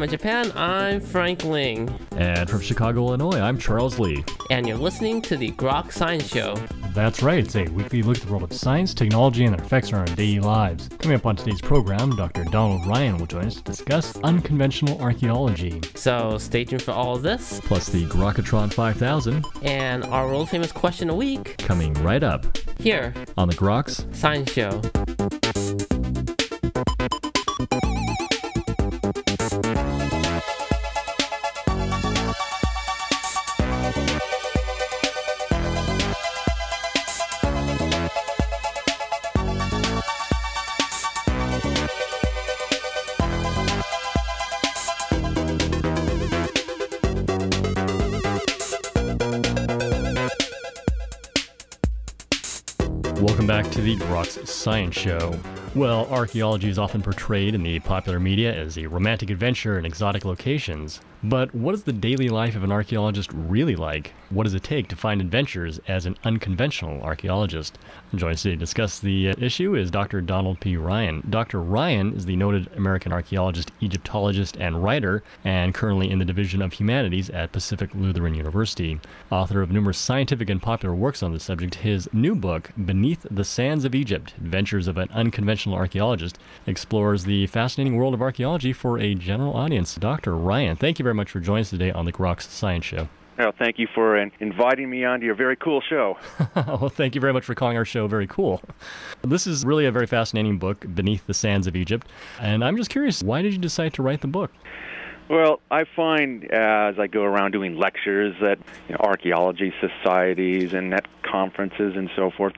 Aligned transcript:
Hammer 0.00 0.12
Japan, 0.12 0.50
I'm 0.56 0.98
Frank 0.98 1.44
Ling. 1.44 1.94
And 2.12 2.48
from 2.48 2.62
Chicago, 2.62 3.08
Illinois, 3.08 3.38
I'm 3.38 3.58
Charles 3.58 3.98
Lee. 3.98 4.24
And 4.48 4.66
you're 4.66 4.78
listening 4.78 5.20
to 5.20 5.36
the 5.36 5.50
Grok 5.50 5.92
Science 5.92 6.26
Show. 6.26 6.54
That's 6.94 7.22
right, 7.22 7.44
it's 7.44 7.54
a 7.54 7.64
weekly 7.64 8.00
look 8.00 8.16
at 8.16 8.22
the 8.22 8.30
world 8.30 8.44
of 8.44 8.52
science, 8.54 8.94
technology, 8.94 9.44
and 9.44 9.54
their 9.54 9.62
effects 9.62 9.92
on 9.92 9.98
our 9.98 10.06
daily 10.06 10.40
lives. 10.40 10.88
Coming 11.00 11.18
up 11.18 11.26
on 11.26 11.36
today's 11.36 11.60
program, 11.60 12.16
Dr. 12.16 12.44
Donald 12.44 12.86
Ryan 12.86 13.18
will 13.18 13.26
join 13.26 13.44
us 13.44 13.56
to 13.56 13.62
discuss 13.62 14.16
unconventional 14.20 14.98
archaeology. 15.02 15.82
So 15.96 16.38
stay 16.38 16.64
tuned 16.64 16.80
for 16.80 16.92
all 16.92 17.16
of 17.16 17.22
this. 17.22 17.60
Plus 17.64 17.90
the 17.90 18.06
Grokatron 18.06 18.72
5000. 18.72 19.44
And 19.60 20.04
our 20.04 20.28
world 20.28 20.48
famous 20.48 20.72
question 20.72 21.10
a 21.10 21.14
week. 21.14 21.58
Coming 21.58 21.92
right 21.92 22.22
up. 22.22 22.46
Here. 22.78 23.12
On 23.36 23.48
the 23.48 23.54
Groks 23.54 24.16
Science 24.16 24.50
Show. 24.50 24.80
To 53.80 53.96
the 53.96 54.04
Groks 54.04 54.46
Science 54.46 54.94
Show. 54.94 55.38
Well, 55.74 56.06
archaeology 56.10 56.68
is 56.68 56.78
often 56.78 57.00
portrayed 57.00 57.54
in 57.54 57.62
the 57.62 57.78
popular 57.80 58.20
media 58.20 58.54
as 58.54 58.76
a 58.76 58.86
romantic 58.86 59.30
adventure 59.30 59.78
in 59.78 59.86
exotic 59.86 60.24
locations. 60.24 61.00
But 61.22 61.54
what 61.54 61.74
is 61.74 61.82
the 61.82 61.92
daily 61.92 62.30
life 62.30 62.56
of 62.56 62.64
an 62.64 62.72
archaeologist 62.72 63.30
really 63.34 63.76
like? 63.76 64.14
What 64.30 64.44
does 64.44 64.54
it 64.54 64.62
take 64.62 64.88
to 64.88 64.96
find 64.96 65.20
adventures 65.20 65.78
as 65.86 66.06
an 66.06 66.16
unconventional 66.24 67.02
archaeologist? 67.02 67.78
Joining 68.14 68.34
us 68.34 68.42
today 68.42 68.54
to 68.54 68.58
discuss 68.58 68.98
the 68.98 69.30
uh, 69.30 69.34
issue 69.36 69.74
is 69.74 69.90
Dr. 69.90 70.22
Donald 70.22 70.60
P. 70.60 70.78
Ryan. 70.78 71.22
Dr. 71.28 71.60
Ryan 71.60 72.14
is 72.14 72.24
the 72.24 72.36
noted 72.36 72.70
American 72.74 73.12
archaeologist, 73.12 73.70
Egyptologist, 73.80 74.56
and 74.56 74.82
writer, 74.82 75.22
and 75.44 75.74
currently 75.74 76.10
in 76.10 76.20
the 76.20 76.24
Division 76.24 76.62
of 76.62 76.72
Humanities 76.74 77.28
at 77.30 77.52
Pacific 77.52 77.90
Lutheran 77.94 78.34
University. 78.34 78.98
Author 79.30 79.60
of 79.60 79.70
numerous 79.70 79.98
scientific 79.98 80.48
and 80.48 80.62
popular 80.62 80.94
works 80.94 81.22
on 81.22 81.32
the 81.32 81.40
subject, 81.40 81.74
his 81.76 82.08
new 82.14 82.34
book, 82.34 82.70
Beneath 82.82 83.26
the 83.30 83.44
Sands 83.44 83.84
of 83.84 83.94
Egypt 83.94 84.32
Adventures 84.38 84.88
of 84.88 84.96
an 84.96 85.10
Unconventional 85.12 85.76
Archaeologist, 85.76 86.38
explores 86.66 87.24
the 87.24 87.46
fascinating 87.48 87.96
world 87.98 88.14
of 88.14 88.22
archaeology 88.22 88.72
for 88.72 88.98
a 88.98 89.14
general 89.14 89.54
audience. 89.54 89.96
Dr. 89.96 90.34
Ryan, 90.34 90.76
thank 90.76 90.98
you 90.98 91.02
very 91.02 91.09
much 91.14 91.30
for 91.30 91.40
joining 91.40 91.62
us 91.62 91.70
today 91.70 91.90
on 91.90 92.04
the 92.04 92.12
Groks 92.12 92.42
Science 92.42 92.84
Show. 92.84 93.08
Well, 93.38 93.54
thank 93.58 93.78
you 93.78 93.88
for 93.94 94.18
uh, 94.18 94.26
inviting 94.40 94.90
me 94.90 95.04
onto 95.04 95.24
your 95.24 95.34
very 95.34 95.56
cool 95.56 95.80
show. 95.80 96.18
well, 96.54 96.90
thank 96.90 97.14
you 97.14 97.22
very 97.22 97.32
much 97.32 97.44
for 97.44 97.54
calling 97.54 97.76
our 97.76 97.86
show 97.86 98.06
very 98.06 98.26
cool. 98.26 98.60
This 99.22 99.46
is 99.46 99.64
really 99.64 99.86
a 99.86 99.90
very 99.90 100.06
fascinating 100.06 100.58
book, 100.58 100.84
Beneath 100.94 101.26
the 101.26 101.32
Sands 101.32 101.66
of 101.66 101.74
Egypt. 101.74 102.06
And 102.38 102.62
I'm 102.62 102.76
just 102.76 102.90
curious, 102.90 103.22
why 103.22 103.40
did 103.40 103.54
you 103.54 103.58
decide 103.58 103.94
to 103.94 104.02
write 104.02 104.20
the 104.20 104.28
book? 104.28 104.52
Well, 105.30 105.60
I 105.70 105.84
find 105.96 106.44
as 106.52 106.98
I 106.98 107.06
go 107.06 107.22
around 107.22 107.52
doing 107.52 107.76
lectures 107.76 108.34
at 108.42 108.58
you 108.88 108.94
know, 108.94 109.00
archaeology 109.00 109.72
societies 109.80 110.74
and 110.74 110.92
at 110.92 111.06
conferences 111.22 111.94
and 111.96 112.10
so 112.16 112.30
forth, 112.36 112.54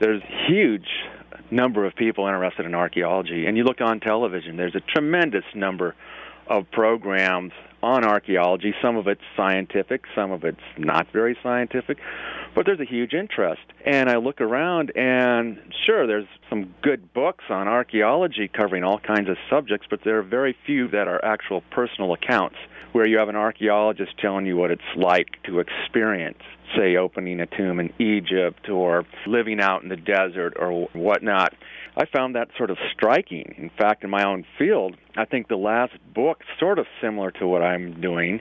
there's 0.00 0.22
huge 0.48 0.88
number 1.50 1.84
of 1.84 1.94
people 1.94 2.26
interested 2.26 2.66
in 2.66 2.74
archaeology. 2.74 3.46
And 3.46 3.56
you 3.56 3.64
look 3.64 3.80
on 3.80 4.00
television, 4.00 4.56
there's 4.56 4.74
a 4.74 4.80
tremendous 4.80 5.44
number 5.54 5.94
of 6.48 6.70
programs 6.70 7.52
on 7.84 8.04
archaeology. 8.04 8.74
Some 8.80 8.96
of 8.96 9.06
it's 9.06 9.20
scientific, 9.36 10.04
some 10.14 10.32
of 10.32 10.42
it's 10.44 10.58
not 10.78 11.06
very 11.12 11.36
scientific, 11.42 11.98
but 12.54 12.64
there's 12.64 12.80
a 12.80 12.84
huge 12.84 13.12
interest. 13.12 13.62
And 13.84 14.08
I 14.08 14.16
look 14.16 14.40
around, 14.40 14.90
and 14.96 15.58
sure, 15.84 16.06
there's 16.06 16.26
some 16.48 16.74
good 16.82 17.12
books 17.12 17.44
on 17.50 17.68
archaeology 17.68 18.48
covering 18.48 18.84
all 18.84 18.98
kinds 18.98 19.28
of 19.28 19.36
subjects, 19.50 19.86
but 19.90 20.00
there 20.02 20.18
are 20.18 20.22
very 20.22 20.56
few 20.64 20.88
that 20.88 21.08
are 21.08 21.22
actual 21.24 21.62
personal 21.70 22.12
accounts 22.14 22.56
where 22.94 23.08
you 23.08 23.18
have 23.18 23.28
an 23.28 23.34
archaeologist 23.34 24.12
telling 24.18 24.46
you 24.46 24.56
what 24.56 24.70
it's 24.70 24.82
like 24.96 25.42
to 25.42 25.58
experience 25.58 26.38
say 26.76 26.96
opening 26.96 27.40
a 27.40 27.46
tomb 27.46 27.80
in 27.80 27.92
Egypt 28.00 28.68
or 28.68 29.04
living 29.26 29.60
out 29.60 29.82
in 29.82 29.88
the 29.88 29.96
desert 29.96 30.54
or 30.58 30.88
whatnot. 30.92 31.54
I 31.96 32.06
found 32.06 32.36
that 32.36 32.48
sort 32.56 32.70
of 32.70 32.78
striking. 32.92 33.54
In 33.58 33.70
fact, 33.70 34.04
in 34.04 34.10
my 34.10 34.24
own 34.24 34.44
field, 34.58 34.96
I 35.16 35.24
think 35.24 35.48
the 35.48 35.56
last 35.56 35.92
book, 36.14 36.42
sort 36.58 36.78
of 36.78 36.86
similar 37.00 37.30
to 37.32 37.46
what 37.46 37.62
I'm 37.62 38.00
doing, 38.00 38.40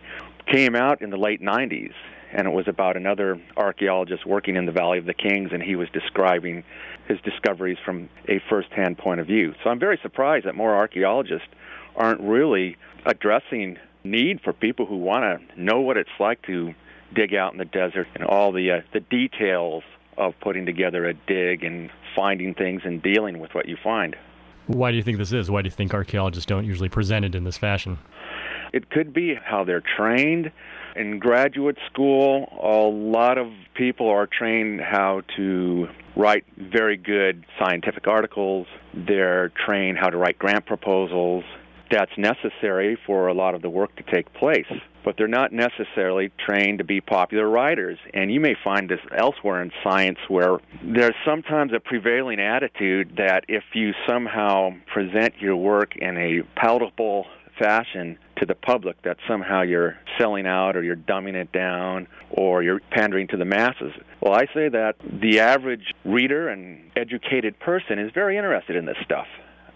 came 0.52 0.76
out 0.76 1.02
in 1.02 1.10
the 1.10 1.18
late 1.18 1.42
90s. 1.42 1.94
And 2.36 2.48
it 2.48 2.52
was 2.52 2.68
about 2.68 2.96
another 2.96 3.40
archaeologist 3.58 4.26
working 4.26 4.56
in 4.56 4.66
the 4.66 4.72
Valley 4.72 4.98
of 4.98 5.06
the 5.06 5.14
Kings, 5.14 5.50
and 5.52 5.62
he 5.62 5.76
was 5.76 5.88
describing 5.94 6.64
his 7.08 7.20
discoveries 7.22 7.78
from 7.84 8.10
a 8.28 8.40
first 8.50 8.72
hand 8.72 8.98
point 8.98 9.20
of 9.20 9.28
view. 9.28 9.54
So 9.64 9.70
I'm 9.70 9.80
very 9.80 10.00
surprised 10.02 10.46
that 10.46 10.56
more 10.56 10.76
archaeologists 10.76 11.48
aren't 11.96 12.22
really 12.22 12.78
addressing 13.06 13.78
need 14.04 14.42
for 14.42 14.54
people 14.54 14.86
who 14.86 14.98
want 14.98 15.24
to 15.24 15.62
know 15.62 15.82
what 15.82 15.98
it's 15.98 16.10
like 16.20 16.42
to 16.44 16.74
dig 17.14 17.34
out 17.34 17.54
in 17.54 17.60
the 17.60 17.66
desert 17.66 18.08
and 18.16 18.24
all 18.24 18.52
the 18.52 18.72
uh, 18.72 18.82
the 18.94 19.00
details 19.00 19.84
of 20.18 20.34
putting 20.42 20.66
together 20.66 21.06
a 21.06 21.14
dig 21.14 21.64
and 21.64 21.90
finding 22.16 22.54
things 22.54 22.82
and 22.86 23.02
dealing 23.02 23.40
with 23.40 23.54
what 23.54 23.68
you 23.68 23.78
find. 23.84 24.16
Why 24.68 24.92
do 24.92 24.98
you 24.98 25.04
think 25.04 25.18
this 25.18 25.34
is? 25.34 25.50
Why 25.50 25.62
do 25.62 25.68
you 25.68 25.72
think 25.72 25.94
archaeologists 25.94 26.46
don't 26.46 26.66
usually 26.66 26.90
present 26.90 27.26
it 27.26 27.36
in 27.36 27.44
this 27.44 27.58
fashion? 27.58 28.00
It 28.72 28.90
could 28.90 29.14
be 29.14 29.36
how 29.36 29.64
they're 29.64 29.84
trained. 29.98 30.52
In 30.96 31.20
graduate 31.20 31.78
school, 31.92 32.48
a 32.62 32.88
lot 32.88 33.38
of 33.38 33.48
people 33.76 34.10
are 34.10 34.28
trained 34.28 34.80
how 34.80 35.22
to 35.36 35.88
write 36.16 36.46
very 36.58 36.98
good 36.98 37.46
scientific 37.60 38.08
articles. 38.08 38.68
They're 38.94 39.50
trained 39.66 39.98
how 39.98 40.10
to 40.10 40.18
write 40.18 40.38
grant 40.38 40.66
proposals. 40.66 41.44
That's 41.94 42.18
necessary 42.18 42.98
for 43.06 43.28
a 43.28 43.36
lot 43.36 43.54
of 43.54 43.62
the 43.62 43.70
work 43.70 43.96
to 43.98 44.04
take 44.12 44.34
place 44.34 44.66
but 45.04 45.18
they're 45.18 45.28
not 45.28 45.52
necessarily 45.52 46.32
trained 46.40 46.78
to 46.78 46.84
be 46.84 47.02
popular 47.02 47.48
writers. 47.48 47.98
And 48.14 48.34
you 48.34 48.40
may 48.40 48.56
find 48.64 48.90
this 48.90 49.00
elsewhere 49.16 49.62
in 49.62 49.72
science 49.84 50.18
where 50.28 50.60
there's 50.82 51.16
sometimes 51.26 51.74
a 51.74 51.80
prevailing 51.80 52.40
attitude 52.40 53.16
that 53.18 53.44
if 53.48 53.64
you 53.74 53.92
somehow 54.08 54.72
present 54.88 55.34
your 55.40 55.58
work 55.58 55.96
in 55.98 56.18
a 56.18 56.44
palatable 56.60 57.26
fashion 57.60 58.18
to 58.38 58.46
the 58.46 58.56
public 58.56 59.00
that 59.04 59.18
somehow 59.28 59.62
you're 59.62 59.98
selling 60.18 60.48
out 60.48 60.76
or 60.76 60.84
you're 60.84 60.96
dumbing 60.96 61.36
it 61.36 61.52
down 61.52 62.08
or 62.32 62.64
you're 62.64 62.80
pandering 62.92 63.28
to 63.28 63.38
the 63.38 63.46
masses. 63.46 63.92
Well, 64.22 64.34
I 64.34 64.46
say 64.54 64.70
that 64.70 64.96
the 65.04 65.40
average 65.40 65.94
reader 66.04 66.50
and 66.50 66.90
educated 66.96 67.60
person 67.60 68.00
is 68.00 68.12
very 68.14 68.38
interested 68.38 68.76
in 68.76 68.86
this 68.86 68.98
stuff. 69.04 69.28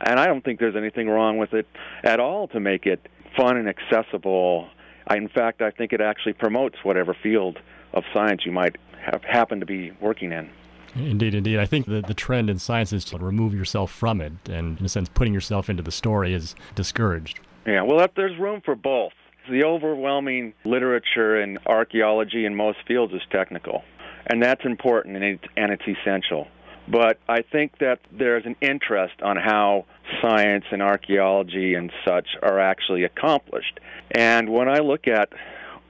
And 0.01 0.19
I 0.19 0.27
don't 0.27 0.43
think 0.43 0.59
there's 0.59 0.75
anything 0.75 1.09
wrong 1.09 1.37
with 1.37 1.53
it 1.53 1.67
at 2.03 2.19
all 2.19 2.47
to 2.49 2.59
make 2.59 2.85
it 2.85 3.05
fun 3.35 3.57
and 3.57 3.67
accessible 3.67 4.69
I, 5.07 5.15
in 5.15 5.29
fact, 5.29 5.61
I 5.61 5.71
think 5.71 5.93
it 5.93 6.01
actually 6.01 6.33
promotes 6.33 6.75
whatever 6.83 7.13
field 7.13 7.59
of 7.93 8.03
science 8.13 8.45
you 8.45 8.51
might 8.51 8.75
have 8.99 9.23
happen 9.23 9.59
to 9.61 9.65
be 9.65 9.91
working 10.01 10.31
in. 10.31 10.49
Indeed, 10.95 11.33
indeed. 11.33 11.59
I 11.59 11.65
think 11.65 11.85
the, 11.85 12.01
the 12.01 12.13
trend 12.13 12.49
in 12.49 12.59
science 12.59 12.91
is 12.91 13.05
to 13.05 13.17
remove 13.17 13.53
yourself 13.53 13.91
from 13.91 14.19
it, 14.19 14.33
and 14.49 14.79
in 14.79 14.85
a 14.85 14.89
sense, 14.89 15.09
putting 15.09 15.33
yourself 15.33 15.69
into 15.69 15.83
the 15.83 15.91
story 15.91 16.33
is 16.33 16.55
discouraged. 16.75 17.39
Yeah, 17.65 17.83
well, 17.83 18.05
there's 18.15 18.37
room 18.39 18.61
for 18.63 18.75
both. 18.75 19.13
The 19.49 19.63
overwhelming 19.63 20.53
literature 20.65 21.41
in 21.41 21.57
archaeology 21.65 22.45
in 22.45 22.55
most 22.55 22.79
fields 22.87 23.13
is 23.13 23.21
technical, 23.29 23.83
and 24.25 24.43
that's 24.43 24.65
important 24.65 25.15
and, 25.15 25.23
it, 25.23 25.39
and 25.55 25.71
it's 25.71 25.83
essential. 25.87 26.47
But 26.87 27.19
I 27.27 27.41
think 27.41 27.79
that 27.79 27.99
there's 28.11 28.45
an 28.45 28.55
interest 28.61 29.21
on 29.21 29.35
how 29.35 29.85
science 30.21 30.65
and 30.71 30.81
archaeology 30.81 31.73
and 31.73 31.91
such 32.05 32.27
are 32.41 32.59
actually 32.59 33.03
accomplished. 33.03 33.79
And 34.11 34.49
when 34.49 34.69
I 34.69 34.79
look 34.79 35.07
at 35.07 35.29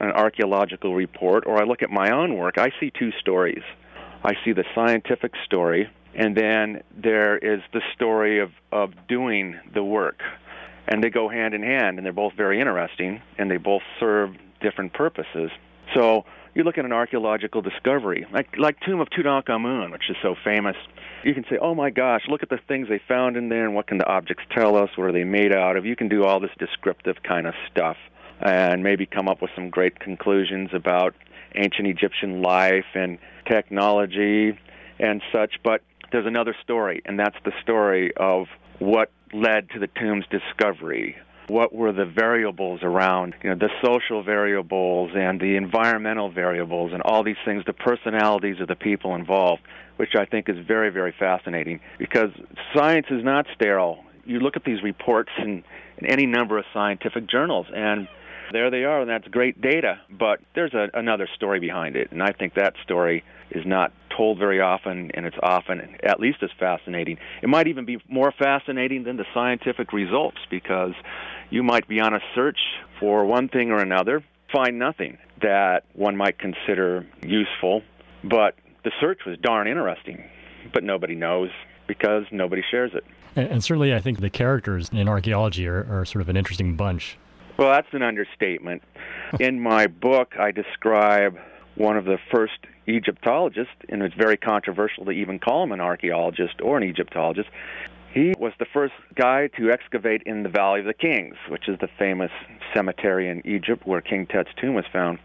an 0.00 0.10
archaeological 0.10 0.94
report 0.94 1.44
or 1.46 1.60
I 1.60 1.64
look 1.64 1.82
at 1.82 1.90
my 1.90 2.10
own 2.10 2.36
work, 2.36 2.58
I 2.58 2.70
see 2.80 2.90
two 2.90 3.12
stories. 3.20 3.62
I 4.24 4.32
see 4.44 4.52
the 4.52 4.64
scientific 4.74 5.32
story, 5.44 5.88
and 6.14 6.36
then 6.36 6.82
there 6.96 7.38
is 7.38 7.60
the 7.72 7.80
story 7.94 8.40
of, 8.40 8.50
of 8.72 8.90
doing 9.08 9.56
the 9.72 9.84
work. 9.84 10.20
And 10.88 11.04
they 11.04 11.10
go 11.10 11.28
hand 11.28 11.54
in 11.54 11.62
hand, 11.62 11.98
and 11.98 12.04
they're 12.04 12.12
both 12.12 12.34
very 12.34 12.60
interesting, 12.60 13.22
and 13.36 13.50
they 13.50 13.58
both 13.58 13.82
serve 14.00 14.34
different 14.60 14.94
purposes. 14.94 15.50
So 15.94 16.24
you 16.54 16.64
look 16.64 16.78
at 16.78 16.84
an 16.84 16.92
archaeological 16.92 17.62
discovery, 17.62 18.26
like 18.32 18.56
like 18.58 18.80
Tomb 18.80 19.00
of 19.00 19.08
Tutankhamun, 19.10 19.92
which 19.92 20.10
is 20.10 20.16
so 20.22 20.34
famous. 20.44 20.76
You 21.24 21.34
can 21.34 21.44
say, 21.50 21.58
"Oh 21.58 21.74
my 21.74 21.90
gosh, 21.90 22.22
look 22.28 22.42
at 22.42 22.48
the 22.48 22.58
things 22.68 22.88
they 22.88 23.00
found 23.06 23.36
in 23.36 23.48
there, 23.48 23.64
and 23.64 23.74
what 23.74 23.86
can 23.86 23.98
the 23.98 24.06
objects 24.06 24.44
tell 24.50 24.76
us? 24.76 24.90
What 24.96 25.08
are 25.08 25.12
they 25.12 25.24
made 25.24 25.52
out 25.52 25.76
of?" 25.76 25.86
You 25.86 25.96
can 25.96 26.08
do 26.08 26.24
all 26.24 26.40
this 26.40 26.50
descriptive 26.58 27.22
kind 27.22 27.46
of 27.46 27.54
stuff, 27.70 27.96
and 28.40 28.82
maybe 28.82 29.06
come 29.06 29.28
up 29.28 29.42
with 29.42 29.50
some 29.54 29.70
great 29.70 29.98
conclusions 29.98 30.70
about 30.72 31.14
ancient 31.54 31.88
Egyptian 31.88 32.42
life 32.42 32.86
and 32.94 33.18
technology 33.46 34.58
and 34.98 35.22
such. 35.32 35.56
But 35.62 35.82
there's 36.12 36.26
another 36.26 36.54
story, 36.62 37.02
and 37.04 37.18
that's 37.18 37.36
the 37.44 37.52
story 37.62 38.12
of 38.16 38.48
what 38.78 39.10
led 39.32 39.70
to 39.70 39.78
the 39.78 39.88
tomb's 39.88 40.24
discovery. 40.28 41.16
What 41.48 41.74
were 41.74 41.92
the 41.92 42.04
variables 42.04 42.80
around, 42.82 43.34
you 43.42 43.50
know, 43.50 43.56
the 43.56 43.70
social 43.82 44.22
variables 44.22 45.10
and 45.14 45.40
the 45.40 45.56
environmental 45.56 46.30
variables 46.30 46.92
and 46.92 47.02
all 47.02 47.24
these 47.24 47.36
things, 47.44 47.64
the 47.66 47.72
personalities 47.72 48.60
of 48.60 48.68
the 48.68 48.76
people 48.76 49.14
involved, 49.14 49.62
which 49.96 50.14
I 50.14 50.26
think 50.26 50.48
is 50.48 50.56
very, 50.66 50.90
very 50.90 51.14
fascinating 51.18 51.80
because 51.98 52.30
science 52.74 53.06
is 53.10 53.24
not 53.24 53.46
sterile. 53.54 54.04
You 54.24 54.40
look 54.40 54.56
at 54.56 54.64
these 54.64 54.82
reports 54.82 55.30
in, 55.38 55.64
in 55.98 56.06
any 56.06 56.26
number 56.26 56.58
of 56.58 56.64
scientific 56.72 57.28
journals 57.28 57.66
and 57.74 58.08
there 58.52 58.70
they 58.70 58.84
are, 58.84 59.00
and 59.00 59.10
that's 59.10 59.28
great 59.28 59.60
data. 59.60 60.00
But 60.10 60.40
there's 60.54 60.74
a, 60.74 60.88
another 60.94 61.28
story 61.34 61.60
behind 61.60 61.96
it, 61.96 62.10
and 62.12 62.22
I 62.22 62.32
think 62.32 62.54
that 62.54 62.74
story 62.82 63.24
is 63.50 63.64
not 63.66 63.92
told 64.16 64.38
very 64.38 64.60
often, 64.60 65.10
and 65.14 65.26
it's 65.26 65.36
often 65.42 65.96
at 66.02 66.20
least 66.20 66.42
as 66.42 66.50
fascinating. 66.58 67.18
It 67.42 67.48
might 67.48 67.68
even 67.68 67.84
be 67.84 67.98
more 68.08 68.32
fascinating 68.36 69.04
than 69.04 69.16
the 69.16 69.24
scientific 69.32 69.92
results 69.92 70.38
because 70.50 70.92
you 71.50 71.62
might 71.62 71.88
be 71.88 72.00
on 72.00 72.14
a 72.14 72.20
search 72.34 72.58
for 73.00 73.24
one 73.24 73.48
thing 73.48 73.70
or 73.70 73.78
another, 73.78 74.22
find 74.52 74.78
nothing 74.78 75.18
that 75.40 75.84
one 75.94 76.16
might 76.16 76.38
consider 76.38 77.06
useful, 77.22 77.82
but 78.24 78.54
the 78.84 78.90
search 79.00 79.20
was 79.26 79.38
darn 79.38 79.68
interesting, 79.68 80.24
but 80.72 80.82
nobody 80.82 81.14
knows 81.14 81.50
because 81.86 82.24
nobody 82.30 82.62
shares 82.70 82.92
it. 82.94 83.04
And, 83.36 83.48
and 83.48 83.64
certainly, 83.64 83.94
I 83.94 84.00
think 84.00 84.20
the 84.20 84.30
characters 84.30 84.90
in 84.92 85.08
archaeology 85.08 85.66
are, 85.66 85.86
are 85.90 86.04
sort 86.04 86.22
of 86.22 86.28
an 86.28 86.36
interesting 86.36 86.76
bunch. 86.76 87.18
Well, 87.56 87.70
that's 87.70 87.88
an 87.92 88.02
understatement. 88.02 88.82
In 89.40 89.60
my 89.60 89.88
book, 89.88 90.34
I 90.38 90.52
describe 90.52 91.38
one 91.74 91.96
of 91.96 92.04
the 92.04 92.18
first 92.32 92.58
Egyptologists, 92.88 93.74
and 93.88 94.02
it's 94.02 94.14
very 94.14 94.36
controversial 94.36 95.04
to 95.04 95.10
even 95.10 95.38
call 95.38 95.64
him 95.64 95.72
an 95.72 95.80
archaeologist 95.80 96.60
or 96.62 96.76
an 96.76 96.84
Egyptologist. 96.84 97.48
He 98.12 98.34
was 98.38 98.52
the 98.58 98.66
first 98.72 98.94
guy 99.14 99.48
to 99.58 99.70
excavate 99.70 100.22
in 100.24 100.42
the 100.42 100.48
Valley 100.48 100.80
of 100.80 100.86
the 100.86 100.94
Kings, 100.94 101.36
which 101.48 101.68
is 101.68 101.78
the 101.80 101.88
famous 101.98 102.30
cemetery 102.74 103.28
in 103.28 103.46
Egypt 103.46 103.86
where 103.86 104.00
King 104.00 104.26
Tut's 104.26 104.50
tomb 104.60 104.74
was 104.74 104.86
found. 104.92 105.18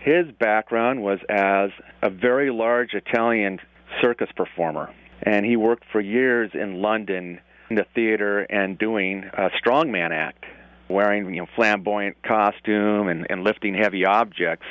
His 0.00 0.26
background 0.38 1.02
was 1.02 1.18
as 1.28 1.70
a 2.02 2.10
very 2.10 2.50
large 2.50 2.94
Italian 2.94 3.58
circus 4.00 4.28
performer, 4.36 4.92
and 5.22 5.46
he 5.46 5.56
worked 5.56 5.84
for 5.90 6.00
years 6.00 6.50
in 6.54 6.82
London 6.82 7.40
in 7.70 7.76
the 7.76 7.86
theater 7.94 8.40
and 8.42 8.78
doing 8.78 9.24
a 9.32 9.50
strongman 9.60 10.10
act, 10.10 10.44
wearing 10.88 11.34
you 11.34 11.40
know 11.40 11.48
flamboyant 11.56 12.22
costume 12.22 13.08
and, 13.08 13.26
and 13.30 13.42
lifting 13.44 13.74
heavy 13.74 14.04
objects 14.04 14.66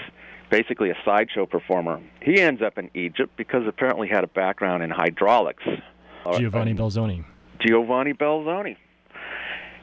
basically 0.52 0.92
a 0.92 0.96
sideshow 1.04 1.46
performer. 1.46 2.00
He 2.22 2.40
ends 2.40 2.62
up 2.62 2.78
in 2.78 2.90
Egypt 2.94 3.34
because 3.36 3.64
apparently 3.68 4.08
had 4.08 4.24
a 4.24 4.28
background 4.28 4.84
in 4.84 4.92
hydraulics. 4.92 5.64
Giovanni 6.38 6.74
Belzoni. 6.74 7.26
Giovanni 7.66 8.14
Belzoni. 8.14 8.78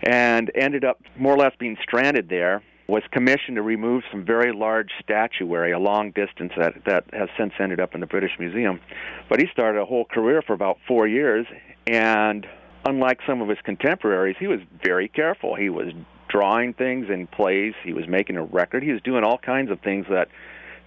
And 0.03 0.51
ended 0.55 0.85
up 0.85 1.01
more 1.17 1.35
or 1.35 1.39
less 1.39 1.53
being 1.59 1.77
stranded 1.83 2.29
there. 2.29 2.63
Was 2.89 3.05
commissioned 3.13 3.57
to 3.57 3.63
remove 3.63 4.03
some 4.11 4.25
very 4.25 4.53
large 4.53 4.91
statuary 5.03 5.73
a 5.73 5.79
long 5.79 6.11
distance 6.11 6.53
that 6.59 6.85
that 6.85 7.05
has 7.13 7.29
since 7.39 7.53
ended 7.59 7.81
up 7.81 7.95
in 7.95 8.01
the 8.01 8.07
British 8.07 8.33
Museum. 8.39 8.81
But 9.29 9.41
he 9.41 9.47
started 9.53 9.81
a 9.81 9.85
whole 9.85 10.05
career 10.05 10.43
for 10.43 10.53
about 10.53 10.79
four 10.87 11.07
years, 11.07 11.47
and 11.87 12.47
unlike 12.85 13.21
some 13.27 13.41
of 13.41 13.49
his 13.49 13.59
contemporaries, 13.65 14.37
he 14.39 14.49
was 14.49 14.61
very 14.85 15.09
careful. 15.09 15.55
He 15.55 15.71
was 15.71 15.93
drawing 16.29 16.75
things 16.75 17.09
in 17.09 17.29
place. 17.29 17.75
He 17.85 17.93
was 17.93 18.09
making 18.09 18.37
a 18.37 18.45
record. 18.45 18.83
He 18.83 18.93
was 18.93 19.01
doing 19.03 19.23
all 19.23 19.39
kinds 19.39 19.71
of 19.71 19.81
things 19.81 20.07
that 20.11 20.29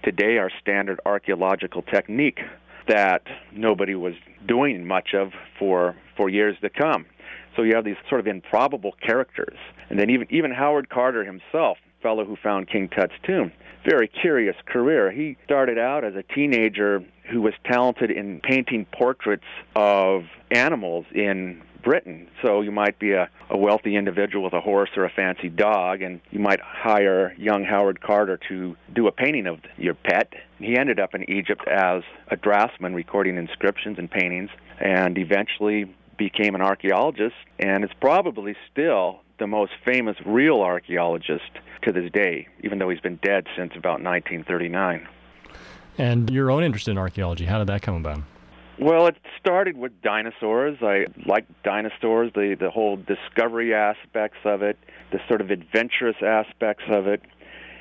today 0.02 0.36
are 0.36 0.50
standard 0.60 1.00
archaeological 1.06 1.82
technique 1.82 2.40
that 2.88 3.22
nobody 3.52 3.94
was 3.94 4.14
doing 4.46 4.86
much 4.86 5.14
of 5.14 5.32
for 5.58 5.96
for 6.16 6.28
years 6.28 6.56
to 6.62 6.70
come. 6.70 7.06
So 7.54 7.62
you 7.62 7.74
have 7.74 7.84
these 7.84 7.96
sort 8.08 8.20
of 8.20 8.26
improbable 8.26 8.94
characters, 9.04 9.56
and 9.88 9.98
then 9.98 10.10
even 10.10 10.26
even 10.30 10.52
Howard 10.52 10.88
Carter 10.88 11.24
himself, 11.24 11.78
fellow 12.02 12.24
who 12.24 12.36
found 12.36 12.68
King 12.68 12.88
Tut's 12.88 13.14
tomb, 13.24 13.52
very 13.84 14.08
curious 14.08 14.56
career. 14.66 15.10
He 15.10 15.36
started 15.44 15.78
out 15.78 16.04
as 16.04 16.14
a 16.14 16.22
teenager 16.22 17.04
who 17.30 17.40
was 17.40 17.54
talented 17.64 18.10
in 18.10 18.40
painting 18.40 18.86
portraits 18.92 19.44
of 19.74 20.24
animals 20.50 21.06
in 21.14 21.62
Britain. 21.86 22.26
So 22.42 22.62
you 22.62 22.72
might 22.72 22.98
be 22.98 23.12
a, 23.12 23.30
a 23.48 23.56
wealthy 23.56 23.94
individual 23.94 24.42
with 24.42 24.52
a 24.54 24.60
horse 24.60 24.90
or 24.96 25.04
a 25.04 25.08
fancy 25.10 25.48
dog, 25.48 26.02
and 26.02 26.20
you 26.32 26.40
might 26.40 26.58
hire 26.60 27.32
young 27.38 27.62
Howard 27.62 28.00
Carter 28.00 28.40
to 28.48 28.76
do 28.92 29.06
a 29.06 29.12
painting 29.12 29.46
of 29.46 29.60
your 29.78 29.94
pet. 29.94 30.32
He 30.58 30.76
ended 30.76 30.98
up 30.98 31.14
in 31.14 31.30
Egypt 31.30 31.62
as 31.68 32.02
a 32.28 32.36
draftsman, 32.36 32.92
recording 32.92 33.36
inscriptions 33.36 33.98
and 33.98 34.10
paintings, 34.10 34.50
and 34.80 35.16
eventually 35.16 35.84
became 36.18 36.56
an 36.56 36.60
archaeologist, 36.60 37.36
and 37.60 37.84
is 37.84 37.90
probably 38.00 38.56
still 38.72 39.20
the 39.38 39.46
most 39.46 39.70
famous 39.84 40.16
real 40.26 40.62
archaeologist 40.62 41.50
to 41.82 41.92
this 41.92 42.10
day, 42.10 42.48
even 42.64 42.80
though 42.80 42.88
he's 42.88 43.00
been 43.00 43.20
dead 43.22 43.46
since 43.56 43.70
about 43.76 44.02
1939. 44.02 45.06
And 45.98 46.30
your 46.30 46.50
own 46.50 46.64
interest 46.64 46.88
in 46.88 46.98
archaeology, 46.98 47.44
how 47.44 47.58
did 47.58 47.68
that 47.68 47.82
come 47.82 47.94
about? 47.94 48.22
Well, 48.78 49.06
it 49.06 49.16
started 49.40 49.76
with 49.78 50.02
dinosaurs. 50.02 50.76
I 50.82 51.06
like 51.24 51.46
dinosaurs, 51.62 52.30
the 52.34 52.56
the 52.60 52.70
whole 52.70 52.96
discovery 52.96 53.74
aspects 53.74 54.38
of 54.44 54.62
it, 54.62 54.78
the 55.12 55.18
sort 55.28 55.40
of 55.40 55.50
adventurous 55.50 56.16
aspects 56.22 56.84
of 56.88 57.06
it, 57.06 57.22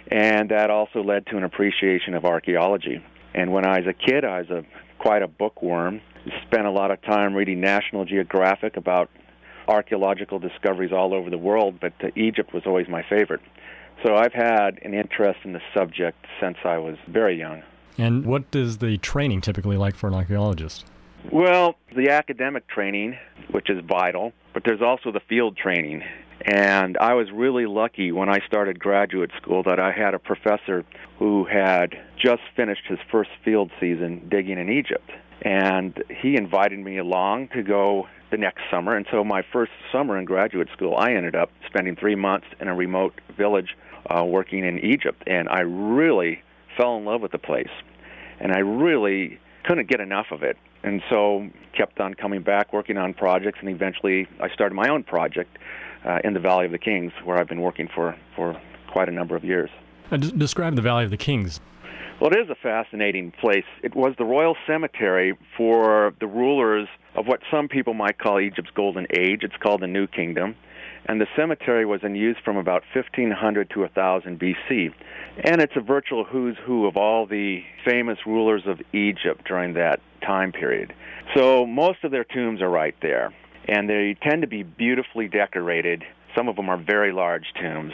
and 0.10 0.50
that 0.52 0.70
also 0.70 1.04
led 1.04 1.26
to 1.28 1.38
an 1.38 1.44
appreciation 1.44 2.14
of 2.14 2.24
archaeology. 2.24 3.04
And 3.34 3.52
when 3.52 3.66
I 3.66 3.80
was 3.80 3.88
a 3.88 3.94
kid, 3.94 4.24
I 4.24 4.40
was 4.40 4.50
a 4.50 4.64
quite 4.98 5.22
a 5.22 5.28
bookworm. 5.28 6.00
Spent 6.48 6.66
a 6.66 6.72
lot 6.72 6.92
of 6.92 7.02
time 7.02 7.36
reading 7.36 7.60
National 7.60 8.06
Geographic 8.06 8.78
about 8.78 9.10
archaeological 9.68 10.40
discoveries 10.40 10.94
all 10.94 11.14
over 11.14 11.30
the 11.30 11.38
world, 11.38 11.80
but 11.82 11.94
uh, 12.02 12.08
Egypt 12.16 12.54
was 12.54 12.64
always 12.66 12.88
my 12.88 13.04
favorite. 13.10 13.42
So 14.06 14.16
I've 14.16 14.34
had 14.34 14.80
an 14.82 14.94
interest 14.94 15.40
in 15.44 15.54
the 15.54 15.62
subject 15.74 16.26
since 16.42 16.58
I 16.64 16.78
was 16.78 16.96
very 17.08 17.38
young. 17.38 17.64
And 17.98 18.26
what 18.26 18.44
is 18.54 18.80
the 18.80 18.98
training 18.98 19.42
typically 19.42 19.78
like 19.78 19.96
for 19.96 20.08
an 20.08 20.14
archaeologist? 20.14 20.86
Well, 21.32 21.76
the 21.96 22.10
academic 22.10 22.68
training, 22.68 23.18
which 23.52 23.70
is 23.70 23.84
vital, 23.84 24.34
but 24.54 24.64
there's 24.64 24.82
also 24.82 25.12
the 25.12 25.22
field 25.22 25.58
training. 25.58 26.04
And 26.42 26.98
I 26.98 27.14
was 27.14 27.32
really 27.32 27.66
lucky 27.66 28.12
when 28.12 28.30
I 28.30 28.40
started 28.46 28.80
graduate 28.80 29.32
school 29.42 29.64
that 29.64 29.80
I 29.80 29.92
had 29.92 30.14
a 30.14 30.20
professor 30.20 30.84
who 31.18 31.46
had 31.46 31.96
just 32.18 32.42
finished 32.56 32.84
his 32.88 33.00
first 33.12 33.32
field 33.44 33.72
season 33.80 34.28
digging 34.30 34.60
in 34.60 34.70
Egypt. 34.70 35.10
And 35.42 36.04
he 36.10 36.36
invited 36.36 36.80
me 36.80 36.98
along 36.98 37.50
to 37.50 37.64
go 37.64 38.08
the 38.32 38.38
next 38.38 38.62
summer. 38.70 38.96
And 38.96 39.06
so 39.10 39.24
my 39.24 39.44
first 39.52 39.72
summer 39.92 40.18
in 40.18 40.26
graduate 40.26 40.70
school, 40.74 40.96
I 40.98 41.14
ended 41.14 41.36
up 41.36 41.52
spending 41.68 41.96
three 41.96 42.16
months 42.16 42.48
in 42.60 42.68
a 42.68 42.76
remote 42.76 43.20
village 43.38 43.76
uh, 44.10 44.24
working 44.24 44.64
in 44.64 44.80
Egypt. 44.80 45.24
And 45.26 45.50
I 45.50 45.62
really 45.62 46.44
fell 46.78 46.98
in 46.98 47.06
love 47.06 47.22
with 47.22 47.32
the 47.32 47.38
place, 47.38 47.70
and 48.40 48.52
I 48.52 48.60
really 48.60 49.40
couldn't 49.64 49.90
get 49.90 50.00
enough 50.00 50.28
of 50.32 50.44
it. 50.44 50.58
And 50.84 51.02
so 51.10 51.50
kept 51.76 52.00
on 52.00 52.14
coming 52.14 52.44
back, 52.44 52.72
working 52.72 52.98
on 52.98 53.14
projects, 53.14 53.58
and 53.60 53.70
eventually 53.70 54.28
I 54.40 54.50
started 54.54 54.76
my 54.76 54.90
own 54.90 55.04
project 55.04 55.58
uh, 56.06 56.20
in 56.24 56.34
the 56.34 56.40
Valley 56.40 56.66
of 56.66 56.72
the 56.72 56.78
Kings, 56.78 57.12
where 57.24 57.38
I've 57.38 57.48
been 57.48 57.62
working 57.62 57.90
for 57.94 58.16
for 58.36 58.60
quite 58.92 59.10
a 59.10 59.12
number 59.12 59.36
of 59.36 59.44
years. 59.44 59.70
Uh, 60.12 60.18
d- 60.18 60.32
describe 60.32 60.76
the 60.76 60.82
Valley 60.82 61.04
of 61.04 61.10
the 61.10 61.18
Kings. 61.18 61.60
Well, 62.22 62.32
it 62.32 62.38
is 62.40 62.50
a 62.50 62.56
fascinating 62.56 63.32
place. 63.32 63.66
It 63.84 63.94
was 63.94 64.14
the 64.18 64.24
royal 64.24 64.56
cemetery 64.66 65.38
for 65.58 66.14
the 66.22 66.28
rulers 66.28 66.88
of 67.16 67.28
what 67.28 67.42
some 67.52 67.68
people 67.68 67.94
might 67.94 68.20
call 68.20 68.40
Egypt's 68.40 68.72
golden 68.74 69.06
age. 69.12 69.40
It's 69.42 69.58
called 69.58 69.82
the 69.82 69.88
New 69.88 70.08
Kingdom 70.08 70.56
and 71.06 71.22
the 71.22 71.28
cemetery 71.36 71.86
was 71.86 72.02
in 72.04 72.16
use 72.16 72.38
from 72.44 72.58
about 72.58 72.84
1500 72.94 73.70
to 73.72 73.82
1000 73.82 74.40
BC. 74.40 74.94
And 75.44 75.62
it's 75.62 75.76
a 75.76 75.82
virtual 75.82 76.24
who's 76.24 76.58
who 76.66 76.88
of 76.88 76.98
all 76.98 77.26
the 77.26 77.64
famous 77.84 78.18
rulers 78.26 78.64
of 78.66 78.80
Egypt 78.94 79.46
during 79.48 79.74
that 79.74 80.00
time 80.26 80.52
period. 80.52 80.94
So 81.36 81.66
most 81.66 82.04
of 82.04 82.12
their 82.12 82.24
tombs 82.24 82.62
are 82.62 82.70
right 82.70 82.96
there, 83.02 83.34
and 83.68 83.90
they 83.90 84.16
tend 84.22 84.42
to 84.42 84.48
be 84.48 84.64
beautifully 84.64 85.28
decorated. 85.28 86.04
Some 86.36 86.48
of 86.48 86.56
them 86.56 86.70
are 86.70 86.78
very 86.78 87.12
large 87.12 87.46
tombs. 87.62 87.94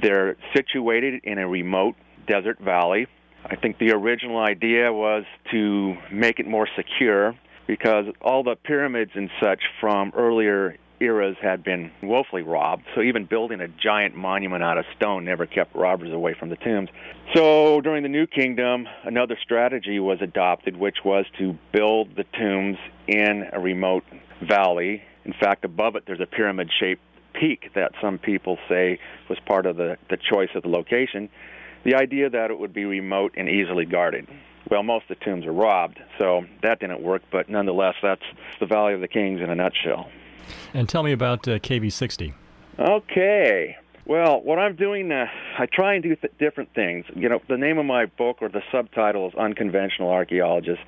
They're 0.00 0.36
situated 0.54 1.20
in 1.24 1.38
a 1.38 1.48
remote 1.48 1.96
desert 2.26 2.58
valley. 2.60 3.06
I 3.44 3.56
think 3.56 3.78
the 3.78 3.90
original 3.90 4.38
idea 4.38 4.92
was 4.92 5.24
to 5.50 5.96
make 6.10 6.38
it 6.38 6.46
more 6.46 6.68
secure 6.76 7.34
because 7.66 8.06
all 8.20 8.42
the 8.42 8.56
pyramids 8.56 9.12
and 9.14 9.30
such 9.40 9.60
from 9.80 10.12
earlier 10.16 10.76
eras 11.00 11.36
had 11.40 11.62
been 11.62 11.90
woefully 12.02 12.42
robbed, 12.42 12.84
so 12.94 13.02
even 13.02 13.24
building 13.24 13.60
a 13.60 13.68
giant 13.68 14.14
monument 14.14 14.62
out 14.62 14.78
of 14.78 14.84
stone 14.96 15.24
never 15.24 15.46
kept 15.46 15.74
robbers 15.74 16.12
away 16.12 16.34
from 16.34 16.48
the 16.48 16.56
tombs. 16.56 16.88
So 17.34 17.80
during 17.80 18.02
the 18.02 18.08
New 18.08 18.26
Kingdom, 18.26 18.86
another 19.04 19.36
strategy 19.42 19.98
was 20.00 20.18
adopted, 20.20 20.76
which 20.76 20.98
was 21.04 21.26
to 21.38 21.56
build 21.72 22.16
the 22.16 22.24
tombs 22.38 22.78
in 23.06 23.44
a 23.52 23.60
remote 23.60 24.04
valley. 24.46 25.02
In 25.24 25.32
fact, 25.32 25.64
above 25.64 25.96
it, 25.96 26.04
there's 26.06 26.20
a 26.20 26.26
pyramid 26.26 26.70
shaped 26.78 27.02
peak 27.34 27.70
that 27.74 27.92
some 28.00 28.18
people 28.18 28.58
say 28.68 28.98
was 29.28 29.38
part 29.46 29.66
of 29.66 29.76
the, 29.76 29.96
the 30.10 30.16
choice 30.16 30.50
of 30.54 30.62
the 30.62 30.68
location. 30.68 31.28
The 31.84 31.94
idea 31.94 32.30
that 32.30 32.50
it 32.50 32.58
would 32.58 32.72
be 32.72 32.84
remote 32.84 33.34
and 33.36 33.48
easily 33.48 33.84
guarded. 33.84 34.26
Well, 34.70 34.82
most 34.82 35.04
of 35.08 35.18
the 35.18 35.24
tombs 35.24 35.46
are 35.46 35.52
robbed, 35.52 35.98
so 36.18 36.44
that 36.62 36.80
didn't 36.80 37.00
work, 37.00 37.22
but 37.30 37.48
nonetheless, 37.48 37.94
that's 38.02 38.22
the 38.60 38.66
Valley 38.66 38.92
of 38.92 39.00
the 39.00 39.08
Kings 39.08 39.40
in 39.40 39.48
a 39.48 39.54
nutshell. 39.54 40.10
And 40.74 40.88
tell 40.88 41.02
me 41.02 41.12
about 41.12 41.46
uh, 41.48 41.58
KV60. 41.58 42.34
Okay. 42.78 43.76
Well, 44.06 44.40
what 44.40 44.58
I'm 44.58 44.74
doing, 44.74 45.12
uh, 45.12 45.26
I 45.58 45.66
try 45.66 45.94
and 45.94 46.02
do 46.02 46.16
th- 46.16 46.32
different 46.38 46.72
things. 46.74 47.04
You 47.14 47.28
know, 47.28 47.40
the 47.48 47.58
name 47.58 47.76
of 47.76 47.84
my 47.84 48.06
book 48.06 48.38
or 48.40 48.48
the 48.48 48.62
subtitle 48.72 49.28
is 49.28 49.34
Unconventional 49.34 50.10
Archaeologist. 50.10 50.80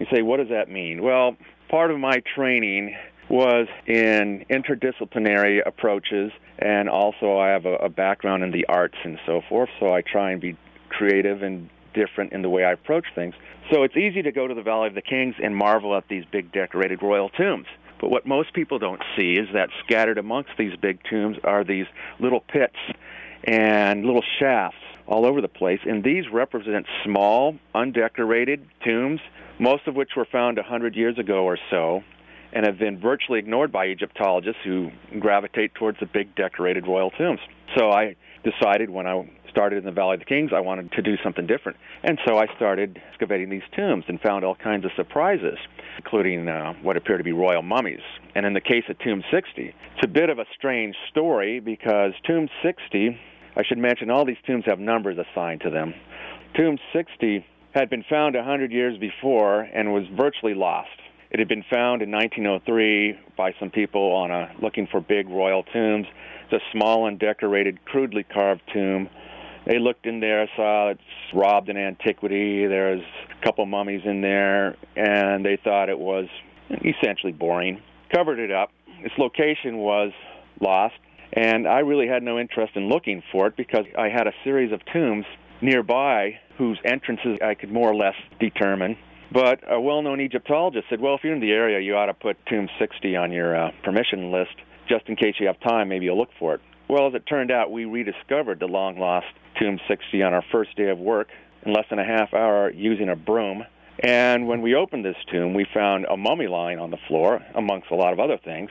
You 0.00 0.06
say, 0.12 0.22
what 0.22 0.38
does 0.38 0.48
that 0.48 0.68
mean? 0.68 1.02
Well, 1.02 1.36
part 1.68 1.92
of 1.92 2.00
my 2.00 2.20
training 2.34 2.96
was 3.28 3.68
in 3.86 4.44
interdisciplinary 4.50 5.60
approaches, 5.64 6.32
and 6.58 6.88
also 6.88 7.38
I 7.38 7.50
have 7.50 7.64
a, 7.64 7.74
a 7.76 7.88
background 7.88 8.42
in 8.42 8.50
the 8.50 8.66
arts 8.66 8.96
and 9.04 9.18
so 9.24 9.40
forth, 9.48 9.70
so 9.78 9.94
I 9.94 10.02
try 10.02 10.32
and 10.32 10.40
be 10.40 10.56
creative 10.88 11.42
and 11.42 11.70
different 11.94 12.32
in 12.32 12.42
the 12.42 12.48
way 12.48 12.64
I 12.64 12.72
approach 12.72 13.06
things. 13.14 13.34
So 13.72 13.82
it's 13.82 13.96
easy 13.96 14.22
to 14.22 14.32
go 14.32 14.46
to 14.46 14.54
the 14.54 14.62
Valley 14.62 14.88
of 14.88 14.94
the 14.94 15.02
Kings 15.02 15.36
and 15.42 15.56
marvel 15.56 15.96
at 15.96 16.08
these 16.08 16.24
big 16.30 16.52
decorated 16.52 17.02
royal 17.02 17.28
tombs. 17.30 17.66
But 18.00 18.10
what 18.10 18.26
most 18.26 18.52
people 18.52 18.78
don't 18.78 19.02
see 19.16 19.32
is 19.32 19.48
that 19.54 19.70
scattered 19.84 20.18
amongst 20.18 20.50
these 20.58 20.76
big 20.76 20.98
tombs 21.08 21.36
are 21.44 21.64
these 21.64 21.86
little 22.18 22.40
pits 22.40 22.76
and 23.44 24.04
little 24.04 24.24
shafts 24.38 24.78
all 25.06 25.26
over 25.26 25.40
the 25.40 25.48
place. 25.48 25.80
And 25.86 26.02
these 26.02 26.24
represent 26.32 26.86
small, 27.04 27.56
undecorated 27.74 28.66
tombs, 28.84 29.20
most 29.58 29.86
of 29.86 29.94
which 29.94 30.10
were 30.16 30.24
found 30.24 30.58
a 30.58 30.62
100 30.62 30.96
years 30.96 31.18
ago 31.18 31.44
or 31.44 31.58
so, 31.70 32.02
and 32.52 32.66
have 32.66 32.78
been 32.78 32.98
virtually 32.98 33.38
ignored 33.38 33.72
by 33.72 33.86
Egyptologists 33.86 34.60
who 34.64 34.90
gravitate 35.18 35.74
towards 35.74 35.98
the 36.00 36.06
big 36.06 36.34
decorated 36.34 36.86
royal 36.86 37.10
tombs. 37.10 37.40
So 37.76 37.90
I 37.90 38.16
decided 38.44 38.90
when 38.90 39.06
I 39.06 39.28
started 39.54 39.78
in 39.78 39.84
the 39.84 39.92
Valley 39.92 40.14
of 40.14 40.18
the 40.18 40.26
Kings, 40.26 40.50
I 40.52 40.58
wanted 40.58 40.90
to 40.92 41.02
do 41.02 41.14
something 41.22 41.46
different. 41.46 41.78
And 42.02 42.18
so 42.26 42.38
I 42.38 42.46
started 42.56 43.00
excavating 43.08 43.50
these 43.50 43.62
tombs 43.76 44.04
and 44.08 44.20
found 44.20 44.44
all 44.44 44.56
kinds 44.56 44.84
of 44.84 44.90
surprises, 44.96 45.58
including 45.96 46.48
uh, 46.48 46.72
what 46.82 46.96
appear 46.96 47.18
to 47.18 47.22
be 47.22 47.30
royal 47.30 47.62
mummies. 47.62 48.00
And 48.34 48.44
in 48.44 48.52
the 48.52 48.60
case 48.60 48.82
of 48.88 48.98
Tomb 48.98 49.22
60, 49.30 49.62
it's 49.62 50.02
a 50.02 50.08
bit 50.08 50.28
of 50.28 50.40
a 50.40 50.44
strange 50.58 50.96
story 51.08 51.60
because 51.60 52.14
Tomb 52.26 52.48
60, 52.64 53.16
I 53.56 53.62
should 53.62 53.78
mention 53.78 54.10
all 54.10 54.24
these 54.24 54.42
tombs 54.44 54.64
have 54.66 54.80
numbers 54.80 55.18
assigned 55.18 55.60
to 55.60 55.70
them. 55.70 55.94
Tomb 56.56 56.78
60 56.92 57.46
had 57.76 57.88
been 57.88 58.04
found 58.10 58.34
100 58.34 58.72
years 58.72 58.98
before 58.98 59.60
and 59.60 59.92
was 59.92 60.04
virtually 60.16 60.54
lost. 60.54 60.90
It 61.30 61.38
had 61.38 61.48
been 61.48 61.64
found 61.70 62.02
in 62.02 62.10
1903 62.10 63.18
by 63.36 63.54
some 63.60 63.70
people 63.70 64.12
on 64.12 64.32
a 64.32 64.52
looking 64.60 64.88
for 64.90 65.00
big 65.00 65.28
royal 65.28 65.62
tombs. 65.62 66.06
It's 66.44 66.62
a 66.62 66.72
small 66.72 67.06
and 67.06 67.20
decorated, 67.20 67.84
crudely 67.84 68.24
carved 68.24 68.62
tomb 68.72 69.08
they 69.66 69.78
looked 69.78 70.06
in 70.06 70.20
there, 70.20 70.48
saw 70.56 70.90
it's 70.90 71.00
robbed 71.32 71.68
in 71.68 71.76
antiquity. 71.76 72.66
There's 72.66 73.02
a 73.30 73.44
couple 73.44 73.64
mummies 73.66 74.02
in 74.04 74.20
there, 74.20 74.76
and 74.96 75.44
they 75.44 75.58
thought 75.62 75.88
it 75.88 75.98
was 75.98 76.26
essentially 76.70 77.32
boring. 77.32 77.80
Covered 78.14 78.38
it 78.38 78.50
up. 78.50 78.70
Its 79.00 79.14
location 79.18 79.78
was 79.78 80.12
lost, 80.60 80.94
and 81.32 81.66
I 81.66 81.80
really 81.80 82.06
had 82.06 82.22
no 82.22 82.38
interest 82.38 82.76
in 82.76 82.88
looking 82.88 83.22
for 83.32 83.46
it 83.46 83.56
because 83.56 83.84
I 83.98 84.08
had 84.08 84.26
a 84.26 84.32
series 84.44 84.72
of 84.72 84.80
tombs 84.92 85.26
nearby 85.60 86.38
whose 86.58 86.78
entrances 86.84 87.38
I 87.42 87.54
could 87.54 87.72
more 87.72 87.90
or 87.90 87.96
less 87.96 88.14
determine. 88.38 88.96
But 89.32 89.60
a 89.68 89.80
well-known 89.80 90.20
Egyptologist 90.20 90.86
said, 90.88 91.00
"Well, 91.00 91.14
if 91.14 91.24
you're 91.24 91.34
in 91.34 91.40
the 91.40 91.50
area, 91.50 91.80
you 91.80 91.96
ought 91.96 92.06
to 92.06 92.14
put 92.14 92.36
Tomb 92.46 92.68
60 92.78 93.16
on 93.16 93.32
your 93.32 93.56
uh, 93.56 93.70
permission 93.82 94.30
list, 94.30 94.54
just 94.88 95.08
in 95.08 95.16
case 95.16 95.34
you 95.40 95.46
have 95.46 95.58
time. 95.60 95.88
Maybe 95.88 96.04
you'll 96.04 96.18
look 96.18 96.32
for 96.38 96.54
it." 96.54 96.60
Well, 96.88 97.06
as 97.08 97.14
it 97.14 97.26
turned 97.26 97.50
out, 97.50 97.70
we 97.70 97.86
rediscovered 97.86 98.60
the 98.60 98.66
long 98.66 98.98
lost 98.98 99.26
Tomb 99.58 99.80
60 99.88 100.22
on 100.22 100.34
our 100.34 100.44
first 100.52 100.76
day 100.76 100.90
of 100.90 100.98
work 100.98 101.28
in 101.64 101.72
less 101.72 101.86
than 101.88 101.98
a 101.98 102.04
half 102.04 102.34
hour 102.34 102.70
using 102.70 103.08
a 103.08 103.16
broom. 103.16 103.64
And 104.02 104.46
when 104.48 104.60
we 104.60 104.74
opened 104.74 105.04
this 105.04 105.16
tomb, 105.30 105.54
we 105.54 105.66
found 105.72 106.04
a 106.10 106.16
mummy 106.16 106.46
lying 106.46 106.78
on 106.78 106.90
the 106.90 106.98
floor, 107.08 107.40
amongst 107.54 107.90
a 107.90 107.94
lot 107.94 108.12
of 108.12 108.20
other 108.20 108.36
things. 108.36 108.70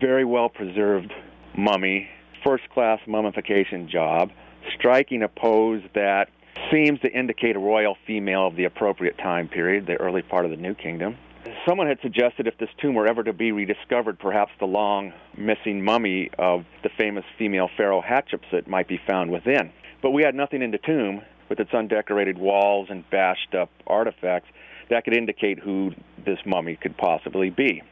Very 0.00 0.24
well 0.24 0.48
preserved 0.48 1.12
mummy, 1.56 2.08
first 2.42 2.68
class 2.70 3.00
mummification 3.06 3.88
job, 3.90 4.30
striking 4.78 5.22
a 5.22 5.28
pose 5.28 5.82
that 5.94 6.30
seems 6.70 7.00
to 7.00 7.12
indicate 7.12 7.56
a 7.56 7.58
royal 7.58 7.96
female 8.06 8.46
of 8.46 8.56
the 8.56 8.64
appropriate 8.64 9.18
time 9.18 9.48
period, 9.48 9.86
the 9.86 9.96
early 9.96 10.22
part 10.22 10.44
of 10.44 10.50
the 10.50 10.56
New 10.56 10.74
Kingdom. 10.74 11.16
Someone 11.66 11.86
had 11.86 11.98
suggested 12.02 12.46
if 12.46 12.58
this 12.58 12.68
tomb 12.80 12.94
were 12.94 13.06
ever 13.06 13.22
to 13.22 13.32
be 13.32 13.52
rediscovered, 13.52 14.18
perhaps 14.18 14.52
the 14.58 14.66
long 14.66 15.12
missing 15.36 15.82
mummy 15.82 16.30
of 16.38 16.64
the 16.82 16.90
famous 16.98 17.24
female 17.38 17.68
pharaoh 17.76 18.02
Hatshepsut 18.02 18.66
might 18.66 18.88
be 18.88 19.00
found 19.06 19.30
within. 19.30 19.72
But 20.02 20.10
we 20.10 20.22
had 20.22 20.34
nothing 20.34 20.62
in 20.62 20.70
the 20.70 20.78
tomb 20.78 21.22
with 21.48 21.60
its 21.60 21.72
undecorated 21.72 22.38
walls 22.38 22.88
and 22.90 23.08
bashed 23.10 23.54
up 23.54 23.70
artifacts 23.86 24.48
that 24.90 25.04
could 25.04 25.16
indicate 25.16 25.58
who 25.58 25.92
this 26.24 26.38
mummy 26.44 26.76
could 26.76 26.96
possibly 26.96 27.50
be. 27.50 27.82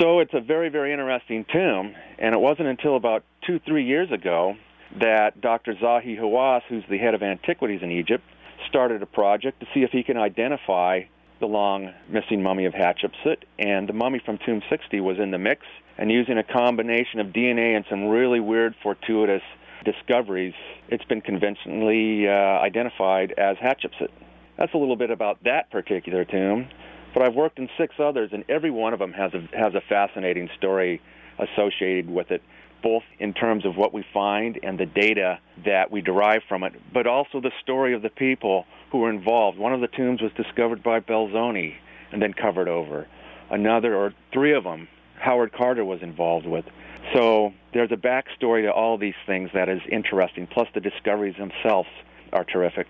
So 0.00 0.20
it's 0.20 0.34
a 0.34 0.40
very, 0.40 0.68
very 0.68 0.92
interesting 0.92 1.44
tomb, 1.52 1.94
and 2.18 2.34
it 2.34 2.40
wasn't 2.40 2.68
until 2.68 2.96
about 2.96 3.24
two, 3.46 3.58
three 3.66 3.84
years 3.84 4.10
ago 4.10 4.54
that 5.00 5.40
Dr. 5.40 5.74
Zahi 5.74 6.18
Hawass, 6.18 6.62
who's 6.68 6.84
the 6.88 6.98
head 6.98 7.14
of 7.14 7.22
antiquities 7.22 7.80
in 7.82 7.90
Egypt, 7.90 8.24
started 8.68 9.02
a 9.02 9.06
project 9.06 9.60
to 9.60 9.66
see 9.74 9.80
if 9.80 9.90
he 9.90 10.02
can 10.02 10.16
identify 10.16 11.00
the 11.42 11.46
long 11.46 11.92
missing 12.08 12.40
mummy 12.40 12.64
of 12.66 12.72
Hatshepsut, 12.72 13.38
and 13.58 13.88
the 13.88 13.92
mummy 13.92 14.22
from 14.24 14.38
Tomb 14.46 14.62
60 14.70 15.00
was 15.00 15.18
in 15.18 15.32
the 15.32 15.38
mix. 15.38 15.66
And 15.98 16.10
using 16.10 16.38
a 16.38 16.44
combination 16.44 17.20
of 17.20 17.26
DNA 17.26 17.76
and 17.76 17.84
some 17.90 18.06
really 18.06 18.40
weird, 18.40 18.74
fortuitous 18.82 19.42
discoveries, 19.84 20.54
it's 20.88 21.04
been 21.04 21.20
conventionally 21.20 22.28
uh, 22.28 22.30
identified 22.30 23.34
as 23.36 23.56
Hatshepsut. 23.56 24.08
That's 24.56 24.72
a 24.72 24.78
little 24.78 24.96
bit 24.96 25.10
about 25.10 25.42
that 25.44 25.70
particular 25.70 26.24
tomb. 26.24 26.68
But 27.12 27.24
I've 27.24 27.34
worked 27.34 27.58
in 27.58 27.68
six 27.76 27.96
others, 27.98 28.30
and 28.32 28.44
every 28.48 28.70
one 28.70 28.92
of 28.92 29.00
them 29.00 29.12
has 29.12 29.34
a 29.34 29.40
has 29.54 29.74
a 29.74 29.82
fascinating 29.86 30.48
story 30.56 31.02
associated 31.38 32.08
with 32.08 32.30
it, 32.30 32.42
both 32.82 33.02
in 33.18 33.32
terms 33.32 33.64
of 33.64 33.76
what 33.76 33.92
we 33.92 34.04
find 34.12 34.58
and 34.62 34.78
the 34.78 34.86
data 34.86 35.38
that 35.64 35.90
we 35.90 36.00
derive 36.00 36.42
from 36.48 36.62
it, 36.62 36.72
but 36.92 37.06
also 37.06 37.40
the 37.40 37.52
story 37.62 37.94
of 37.94 38.02
the 38.02 38.10
people 38.10 38.66
who 38.90 38.98
were 38.98 39.10
involved. 39.10 39.58
One 39.58 39.72
of 39.72 39.80
the 39.80 39.88
tombs 39.88 40.20
was 40.20 40.32
discovered 40.36 40.82
by 40.82 41.00
Belzoni 41.00 41.74
and 42.12 42.20
then 42.20 42.32
covered 42.34 42.68
over. 42.68 43.06
Another, 43.50 43.94
or 43.94 44.12
three 44.32 44.54
of 44.54 44.64
them, 44.64 44.88
Howard 45.18 45.52
Carter 45.52 45.84
was 45.84 46.02
involved 46.02 46.46
with. 46.46 46.64
So 47.12 47.52
there's 47.72 47.92
a 47.92 47.96
backstory 47.96 48.62
to 48.62 48.72
all 48.72 48.98
these 48.98 49.14
things 49.26 49.50
that 49.54 49.68
is 49.68 49.80
interesting. 49.90 50.46
Plus, 50.46 50.68
the 50.74 50.80
discoveries 50.80 51.36
themselves 51.36 51.88
are 52.32 52.44
terrific. 52.44 52.88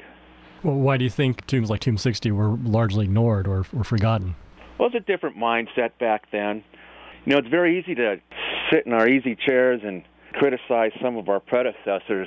Well, 0.63 0.77
why 0.77 0.97
do 0.97 1.05
you 1.05 1.11
think 1.11 1.47
tombs 1.47 1.71
like 1.71 1.81
Tomb 1.81 1.99
60 1.99 2.31
were 2.31 2.57
largely 2.63 3.05
ignored 3.05 3.49
or, 3.49 3.65
or 3.77 3.85
forgotten? 3.85 4.37
Well, 4.79 4.89
it's 4.89 4.97
a 4.97 5.01
different 5.01 5.37
mindset 5.37 5.91
back 5.99 6.31
then. 6.31 6.65
You 7.25 7.33
know, 7.33 7.39
it's 7.39 7.49
very 7.49 7.79
easy 7.79 7.95
to 7.95 8.21
sit 8.73 8.85
in 8.87 8.93
our 8.93 9.09
easy 9.09 9.37
chairs 9.37 9.81
and 9.85 10.03
criticize 10.33 10.91
some 11.01 11.17
of 11.17 11.29
our 11.29 11.39
predecessors. 11.39 12.27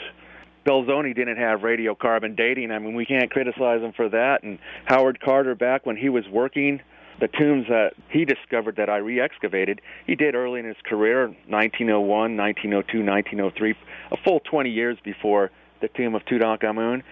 Belzoni 0.65 1.13
didn't 1.13 1.37
have 1.37 1.59
radiocarbon 1.61 2.35
dating. 2.37 2.71
I 2.71 2.79
mean, 2.79 2.95
we 2.95 3.05
can't 3.05 3.29
criticize 3.29 3.81
him 3.81 3.91
for 3.91 4.09
that. 4.09 4.43
And 4.43 4.57
Howard 4.85 5.19
Carter, 5.19 5.53
back 5.53 5.85
when 5.85 5.97
he 5.97 6.09
was 6.09 6.23
working 6.31 6.81
the 7.19 7.27
tombs 7.27 7.67
that 7.69 7.93
he 8.09 8.25
discovered 8.25 8.75
that 8.77 8.89
I 8.89 8.97
re-excavated, 8.97 9.81
he 10.05 10.15
did 10.15 10.33
early 10.35 10.59
in 10.59 10.65
his 10.65 10.77
career, 10.85 11.27
1901, 11.47 12.37
1902, 12.37 13.03
1903, 13.03 13.75
a 14.11 14.17
full 14.23 14.39
20 14.39 14.69
years 14.69 14.97
before 15.03 15.51
the 15.81 15.87
tomb 15.89 16.15
of 16.15 16.23
Tutankhamun. 16.25 17.03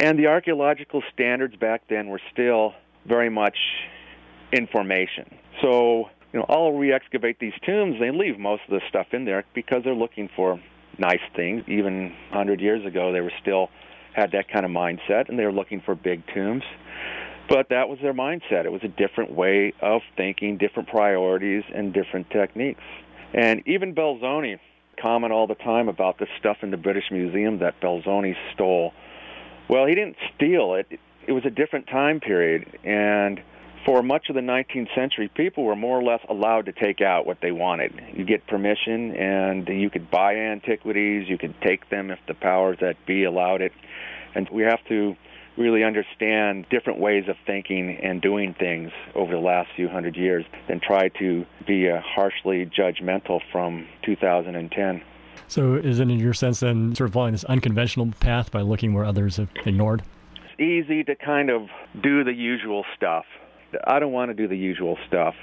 And 0.00 0.18
the 0.18 0.26
archaeological 0.26 1.02
standards 1.12 1.56
back 1.56 1.82
then 1.88 2.08
were 2.08 2.20
still 2.32 2.74
very 3.06 3.30
much 3.30 3.56
in 4.52 4.66
formation. 4.66 5.34
So, 5.62 6.10
you 6.32 6.40
know, 6.40 6.46
I'll 6.48 6.72
re-excavate 6.72 7.38
these 7.38 7.54
tombs. 7.64 7.96
They 8.00 8.10
leave 8.10 8.38
most 8.38 8.62
of 8.68 8.70
the 8.70 8.80
stuff 8.88 9.08
in 9.12 9.24
there 9.24 9.44
because 9.54 9.82
they're 9.84 9.94
looking 9.94 10.28
for 10.34 10.60
nice 10.98 11.20
things. 11.34 11.64
Even 11.68 12.10
100 12.30 12.60
years 12.60 12.84
ago, 12.84 13.12
they 13.12 13.20
were 13.20 13.32
still 13.40 13.68
had 14.14 14.32
that 14.32 14.48
kind 14.48 14.64
of 14.64 14.70
mindset, 14.70 15.28
and 15.28 15.38
they 15.38 15.44
were 15.44 15.52
looking 15.52 15.80
for 15.80 15.94
big 15.94 16.22
tombs. 16.34 16.64
But 17.48 17.68
that 17.68 17.88
was 17.88 17.98
their 18.02 18.14
mindset. 18.14 18.64
It 18.64 18.72
was 18.72 18.82
a 18.82 18.88
different 18.88 19.32
way 19.32 19.72
of 19.80 20.00
thinking, 20.16 20.56
different 20.56 20.88
priorities, 20.88 21.62
and 21.72 21.92
different 21.92 22.30
techniques. 22.30 22.82
And 23.34 23.62
even 23.66 23.94
Belzoni 23.94 24.58
comment 25.00 25.32
all 25.32 25.46
the 25.46 25.54
time 25.54 25.88
about 25.88 26.18
the 26.18 26.26
stuff 26.38 26.58
in 26.62 26.70
the 26.70 26.76
British 26.76 27.04
Museum 27.10 27.58
that 27.58 27.80
Belzoni 27.80 28.34
stole. 28.54 28.92
Well, 29.68 29.86
he 29.86 29.94
didn't 29.94 30.16
steal 30.34 30.74
it. 30.74 30.98
It 31.26 31.32
was 31.32 31.44
a 31.44 31.50
different 31.50 31.86
time 31.88 32.20
period, 32.20 32.78
and 32.84 33.40
for 33.86 34.02
much 34.02 34.28
of 34.28 34.34
the 34.34 34.40
19th 34.40 34.92
century, 34.96 35.30
people 35.32 35.64
were 35.64 35.76
more 35.76 35.98
or 35.98 36.02
less 36.02 36.20
allowed 36.28 36.66
to 36.66 36.72
take 36.72 37.00
out 37.00 37.24
what 37.24 37.38
they 37.40 37.52
wanted. 37.52 37.92
You 38.12 38.24
get 38.24 38.44
permission, 38.48 39.14
and 39.14 39.66
you 39.68 39.88
could 39.88 40.10
buy 40.10 40.34
antiquities. 40.34 41.28
You 41.28 41.38
could 41.38 41.54
take 41.62 41.88
them 41.88 42.10
if 42.10 42.18
the 42.26 42.34
powers 42.34 42.78
that 42.80 42.96
be 43.06 43.22
allowed 43.22 43.62
it. 43.62 43.72
And 44.34 44.48
we 44.50 44.64
have 44.64 44.84
to 44.88 45.16
really 45.56 45.84
understand 45.84 46.66
different 46.68 46.98
ways 46.98 47.28
of 47.28 47.36
thinking 47.46 47.96
and 48.02 48.20
doing 48.20 48.54
things 48.58 48.90
over 49.14 49.32
the 49.32 49.38
last 49.38 49.70
few 49.76 49.88
hundred 49.88 50.16
years 50.16 50.44
than 50.68 50.80
try 50.80 51.08
to 51.20 51.46
be 51.66 51.88
uh, 51.88 52.00
harshly 52.00 52.66
judgmental 52.66 53.40
from 53.52 53.86
2010. 54.04 55.02
So, 55.48 55.74
is 55.74 56.00
it 56.00 56.10
in 56.10 56.18
your 56.18 56.34
sense 56.34 56.58
then 56.60 56.94
sort 56.96 57.08
of 57.08 57.14
following 57.14 57.32
this 57.32 57.44
unconventional 57.44 58.12
path 58.18 58.50
by 58.50 58.62
looking 58.62 58.94
where 58.94 59.04
others 59.04 59.36
have 59.36 59.48
ignored? 59.64 60.02
It's 60.34 60.60
easy 60.60 61.04
to 61.04 61.14
kind 61.14 61.50
of 61.50 61.68
do 62.02 62.24
the 62.24 62.32
usual 62.32 62.84
stuff. 62.96 63.24
I 63.84 63.98
don't 63.98 64.12
want 64.12 64.30
to 64.30 64.34
do 64.34 64.48
the 64.48 64.56
usual 64.56 64.98
stuff. 65.06 65.34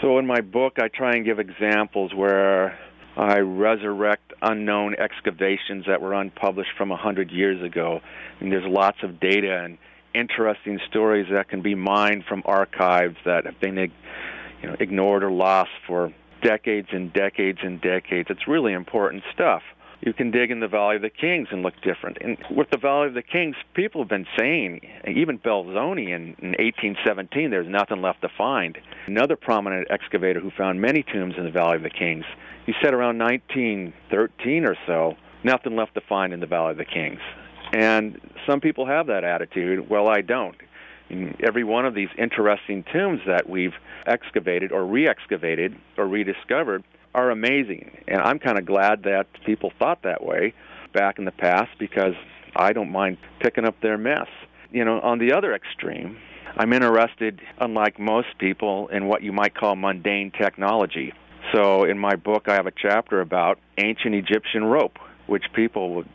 So, 0.00 0.18
in 0.18 0.26
my 0.26 0.40
book, 0.40 0.78
I 0.78 0.88
try 0.88 1.14
and 1.14 1.24
give 1.24 1.38
examples 1.38 2.12
where 2.14 2.78
I 3.16 3.38
resurrect 3.38 4.32
unknown 4.40 4.94
excavations 4.98 5.84
that 5.86 6.00
were 6.00 6.14
unpublished 6.14 6.70
from 6.76 6.90
a 6.90 6.96
hundred 6.96 7.30
years 7.30 7.62
ago. 7.62 8.00
And 8.40 8.50
there's 8.50 8.66
lots 8.66 8.98
of 9.02 9.20
data 9.20 9.62
and 9.64 9.78
interesting 10.14 10.78
stories 10.88 11.26
that 11.30 11.48
can 11.48 11.62
be 11.62 11.74
mined 11.74 12.24
from 12.28 12.42
archives 12.46 13.16
that 13.24 13.44
have 13.46 13.60
been 13.60 13.76
you 13.76 14.68
know, 14.68 14.76
ignored 14.80 15.22
or 15.22 15.30
lost 15.30 15.70
for 15.86 16.12
decades 16.42 16.88
and 16.92 17.12
decades 17.12 17.58
and 17.62 17.80
decades. 17.80 18.28
It's 18.30 18.48
really 18.48 18.72
important 18.72 19.22
stuff. 19.32 19.62
You 20.04 20.12
can 20.12 20.32
dig 20.32 20.50
in 20.50 20.58
the 20.58 20.68
Valley 20.68 20.96
of 20.96 21.02
the 21.02 21.10
Kings 21.10 21.48
and 21.52 21.62
look 21.62 21.74
different. 21.80 22.18
And 22.20 22.36
with 22.50 22.70
the 22.70 22.78
Valley 22.78 23.06
of 23.06 23.14
the 23.14 23.22
Kings, 23.22 23.54
people 23.74 24.00
have 24.00 24.08
been 24.08 24.26
saying, 24.36 24.80
even 25.06 25.38
Belzoni 25.38 26.08
in, 26.08 26.34
in 26.40 26.56
1817, 26.58 27.50
there's 27.50 27.68
nothing 27.68 28.02
left 28.02 28.20
to 28.22 28.28
find. 28.36 28.76
Another 29.06 29.36
prominent 29.36 29.86
excavator 29.90 30.40
who 30.40 30.50
found 30.50 30.80
many 30.80 31.04
tombs 31.04 31.34
in 31.38 31.44
the 31.44 31.52
Valley 31.52 31.76
of 31.76 31.84
the 31.84 31.90
Kings, 31.90 32.24
he 32.66 32.74
said 32.82 32.94
around 32.94 33.18
1913 33.18 34.64
or 34.64 34.76
so, 34.88 35.14
nothing 35.44 35.76
left 35.76 35.94
to 35.94 36.00
find 36.00 36.32
in 36.32 36.40
the 36.40 36.46
Valley 36.46 36.72
of 36.72 36.78
the 36.78 36.84
Kings. 36.84 37.20
And 37.72 38.20
some 38.44 38.60
people 38.60 38.86
have 38.86 39.06
that 39.06 39.22
attitude. 39.22 39.88
Well, 39.88 40.08
I 40.08 40.20
don't. 40.20 40.56
In 41.10 41.36
every 41.46 41.62
one 41.62 41.86
of 41.86 41.94
these 41.94 42.08
interesting 42.18 42.84
tombs 42.92 43.20
that 43.28 43.48
we've 43.48 43.74
excavated 44.06 44.72
or 44.72 44.84
re 44.84 45.08
excavated 45.08 45.76
or 45.96 46.08
rediscovered 46.08 46.82
are 47.14 47.30
amazing. 47.30 47.90
And 48.08 48.20
I'm 48.20 48.38
kind 48.38 48.58
of 48.58 48.66
glad 48.66 49.04
that 49.04 49.26
people 49.44 49.72
thought 49.78 50.02
that 50.02 50.24
way 50.24 50.54
back 50.92 51.18
in 51.18 51.24
the 51.24 51.32
past 51.32 51.70
because 51.78 52.14
I 52.54 52.72
don't 52.72 52.90
mind 52.90 53.18
picking 53.40 53.64
up 53.64 53.80
their 53.80 53.98
mess. 53.98 54.28
You 54.70 54.84
know, 54.84 55.00
on 55.00 55.18
the 55.18 55.32
other 55.32 55.54
extreme, 55.54 56.16
I'm 56.56 56.72
interested, 56.72 57.40
unlike 57.58 57.98
most 57.98 58.28
people, 58.38 58.88
in 58.88 59.06
what 59.06 59.22
you 59.22 59.32
might 59.32 59.54
call 59.54 59.76
mundane 59.76 60.30
technology. 60.30 61.12
So 61.52 61.84
in 61.84 61.98
my 61.98 62.16
book, 62.16 62.48
I 62.48 62.54
have 62.54 62.66
a 62.66 62.72
chapter 62.72 63.20
about 63.20 63.58
ancient 63.78 64.14
Egyptian 64.14 64.64
rope, 64.64 64.98
which 65.26 65.44
people 65.54 65.94
would, 65.96 66.08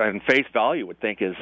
on 0.00 0.20
face 0.28 0.46
value, 0.52 0.86
would 0.86 1.00
think 1.00 1.22
is 1.22 1.36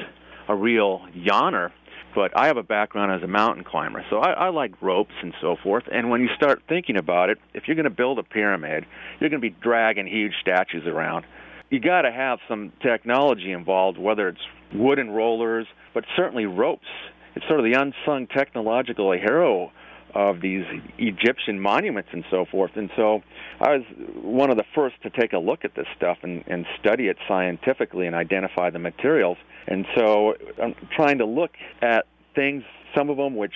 a 0.47 0.55
real 0.55 1.01
yawner 1.15 1.71
but 2.17 2.35
I 2.35 2.47
have 2.47 2.57
a 2.57 2.63
background 2.63 3.11
as 3.11 3.21
a 3.21 3.27
mountain 3.27 3.63
climber, 3.63 4.03
so 4.09 4.17
I, 4.17 4.31
I 4.31 4.49
like 4.49 4.81
ropes 4.81 5.13
and 5.21 5.35
so 5.39 5.55
forth. 5.61 5.83
And 5.91 6.09
when 6.09 6.19
you 6.19 6.29
start 6.35 6.63
thinking 6.67 6.97
about 6.97 7.29
it, 7.29 7.37
if 7.53 7.67
you're 7.67 7.75
going 7.75 7.83
to 7.83 7.91
build 7.91 8.17
a 8.17 8.23
pyramid, 8.23 8.87
you're 9.19 9.29
going 9.29 9.39
to 9.39 9.49
be 9.51 9.55
dragging 9.61 10.07
huge 10.07 10.33
statues 10.41 10.87
around. 10.87 11.25
You 11.69 11.79
got 11.79 12.01
to 12.01 12.11
have 12.11 12.39
some 12.49 12.71
technology 12.81 13.51
involved, 13.51 13.99
whether 13.99 14.29
it's 14.29 14.41
wooden 14.73 15.11
rollers, 15.11 15.67
but 15.93 16.05
certainly 16.15 16.47
ropes. 16.47 16.87
It's 17.35 17.45
sort 17.47 17.59
of 17.59 17.65
the 17.65 17.79
unsung 17.79 18.25
technological 18.25 19.11
hero 19.11 19.71
of 20.17 20.41
these 20.41 20.65
Egyptian 20.97 21.59
monuments 21.59 22.09
and 22.11 22.25
so 22.31 22.43
forth. 22.43 22.71
And 22.75 22.89
so 22.95 23.21
I 23.61 23.77
was 23.77 23.83
one 24.15 24.49
of 24.49 24.57
the 24.57 24.63
first 24.73 24.95
to 25.03 25.11
take 25.11 25.31
a 25.33 25.37
look 25.37 25.63
at 25.63 25.75
this 25.75 25.85
stuff 25.95 26.17
and, 26.23 26.43
and 26.47 26.65
study 26.79 27.07
it 27.07 27.17
scientifically 27.27 28.07
and 28.07 28.15
identify 28.15 28.71
the 28.71 28.79
materials. 28.79 29.37
And 29.67 29.85
so 29.95 30.33
I'm 30.61 30.73
trying 30.95 31.19
to 31.19 31.25
look 31.25 31.51
at 31.83 32.07
things, 32.33 32.63
some 32.95 33.11
of 33.11 33.17
them 33.17 33.35
which 33.35 33.53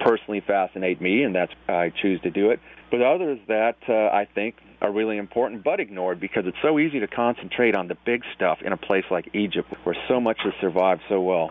personally 0.00 0.40
fascinate 0.40 0.98
me, 1.02 1.24
and 1.24 1.34
that's 1.34 1.52
why 1.66 1.84
I 1.84 1.90
choose 1.90 2.22
to 2.22 2.30
do 2.30 2.52
it, 2.52 2.60
but 2.90 3.02
others 3.02 3.38
that 3.48 3.76
uh, 3.86 3.92
I 3.92 4.26
think 4.34 4.54
are 4.80 4.90
really 4.90 5.18
important 5.18 5.62
but 5.62 5.78
ignored 5.78 6.20
because 6.20 6.44
it's 6.46 6.56
so 6.62 6.78
easy 6.78 7.00
to 7.00 7.06
concentrate 7.06 7.76
on 7.76 7.88
the 7.88 7.96
big 8.06 8.22
stuff 8.34 8.58
in 8.64 8.72
a 8.72 8.78
place 8.78 9.04
like 9.10 9.28
Egypt 9.34 9.74
where 9.84 9.96
so 10.06 10.20
much 10.20 10.38
has 10.44 10.54
survived 10.60 11.02
so 11.08 11.20
well. 11.20 11.50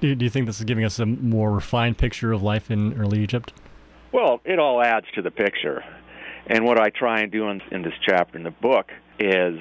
Do, 0.00 0.14
do 0.14 0.24
you 0.24 0.30
think 0.30 0.46
this 0.46 0.58
is 0.58 0.64
giving 0.64 0.84
us 0.84 0.98
a 1.00 1.04
more 1.04 1.52
refined 1.52 1.98
picture 1.98 2.32
of 2.32 2.42
life 2.42 2.70
in 2.70 2.98
early 2.98 3.20
Egypt? 3.20 3.52
Well, 4.14 4.40
it 4.44 4.60
all 4.60 4.80
adds 4.80 5.06
to 5.16 5.22
the 5.22 5.32
picture. 5.32 5.82
And 6.46 6.64
what 6.64 6.80
I 6.80 6.90
try 6.90 7.22
and 7.22 7.32
do 7.32 7.48
in, 7.48 7.60
in 7.72 7.82
this 7.82 7.94
chapter 8.06 8.38
in 8.38 8.44
the 8.44 8.52
book 8.52 8.92
is 9.18 9.58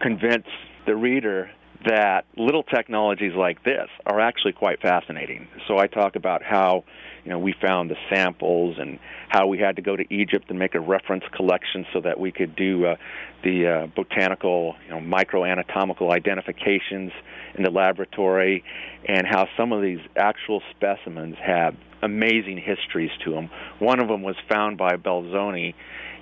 convince 0.00 0.46
the 0.86 0.96
reader 0.96 1.52
that 1.86 2.24
little 2.36 2.62
technologies 2.62 3.34
like 3.34 3.64
this 3.64 3.88
are 4.06 4.20
actually 4.20 4.52
quite 4.52 4.80
fascinating. 4.80 5.48
So 5.66 5.78
I 5.78 5.86
talk 5.86 6.16
about 6.16 6.42
how 6.42 6.84
you 7.24 7.30
know 7.30 7.38
we 7.38 7.54
found 7.60 7.90
the 7.90 7.96
samples 8.12 8.76
and 8.78 8.98
how 9.28 9.46
we 9.46 9.58
had 9.58 9.76
to 9.76 9.82
go 9.82 9.96
to 9.96 10.04
Egypt 10.14 10.46
and 10.48 10.58
make 10.58 10.74
a 10.74 10.80
reference 10.80 11.24
collection 11.34 11.86
so 11.92 12.00
that 12.00 12.18
we 12.18 12.32
could 12.32 12.56
do 12.56 12.86
uh, 12.86 12.96
the 13.42 13.66
uh, 13.66 13.86
botanical 13.94 14.74
you 14.84 14.90
know 14.94 15.00
microanatomical 15.00 16.10
identifications 16.10 17.12
in 17.54 17.62
the 17.62 17.70
laboratory 17.70 18.64
and 19.06 19.26
how 19.26 19.48
some 19.56 19.72
of 19.72 19.82
these 19.82 20.00
actual 20.16 20.62
specimens 20.70 21.36
have 21.44 21.74
amazing 22.02 22.58
histories 22.58 23.10
to 23.24 23.32
them. 23.32 23.50
One 23.78 24.00
of 24.00 24.08
them 24.08 24.22
was 24.22 24.36
found 24.48 24.76
by 24.78 24.96
Belzoni 24.96 25.74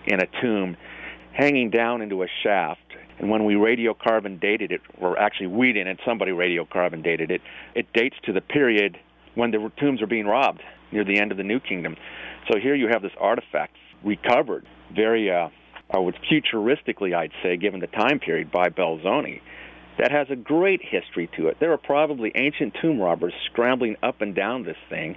in 0.06 0.20
a 0.20 0.26
tomb 0.40 0.76
hanging 1.32 1.70
down 1.70 2.02
into 2.02 2.22
a 2.22 2.26
shaft 2.42 2.80
and 3.20 3.28
when 3.30 3.44
we 3.44 3.54
radiocarbon 3.54 4.40
dated 4.40 4.72
it, 4.72 4.80
or 4.98 5.18
actually 5.18 5.48
we 5.48 5.72
didn't, 5.72 6.00
somebody 6.06 6.32
radiocarbon 6.32 7.04
dated 7.04 7.30
it, 7.30 7.42
it 7.74 7.86
dates 7.92 8.16
to 8.24 8.32
the 8.32 8.40
period 8.40 8.98
when 9.34 9.50
the 9.50 9.70
tombs 9.78 10.00
were 10.00 10.06
being 10.06 10.26
robbed 10.26 10.62
near 10.90 11.04
the 11.04 11.20
end 11.20 11.30
of 11.30 11.36
the 11.36 11.44
New 11.44 11.60
Kingdom. 11.60 11.96
So 12.50 12.58
here 12.58 12.74
you 12.74 12.88
have 12.88 13.02
this 13.02 13.12
artifact 13.20 13.76
recovered, 14.02 14.66
very, 14.94 15.30
uh, 15.30 15.50
uh, 15.90 15.98
futuristically, 16.32 17.14
I'd 17.14 17.32
say, 17.42 17.58
given 17.58 17.80
the 17.80 17.88
time 17.88 18.18
period, 18.20 18.50
by 18.50 18.70
Belzoni. 18.70 19.42
That 19.98 20.12
has 20.12 20.28
a 20.30 20.36
great 20.36 20.80
history 20.82 21.28
to 21.36 21.48
it. 21.48 21.58
There 21.60 21.70
were 21.70 21.78
probably 21.78 22.32
ancient 22.34 22.74
tomb 22.80 23.00
robbers 23.00 23.34
scrambling 23.46 23.96
up 24.02 24.22
and 24.22 24.34
down 24.34 24.62
this 24.64 24.76
thing, 24.88 25.16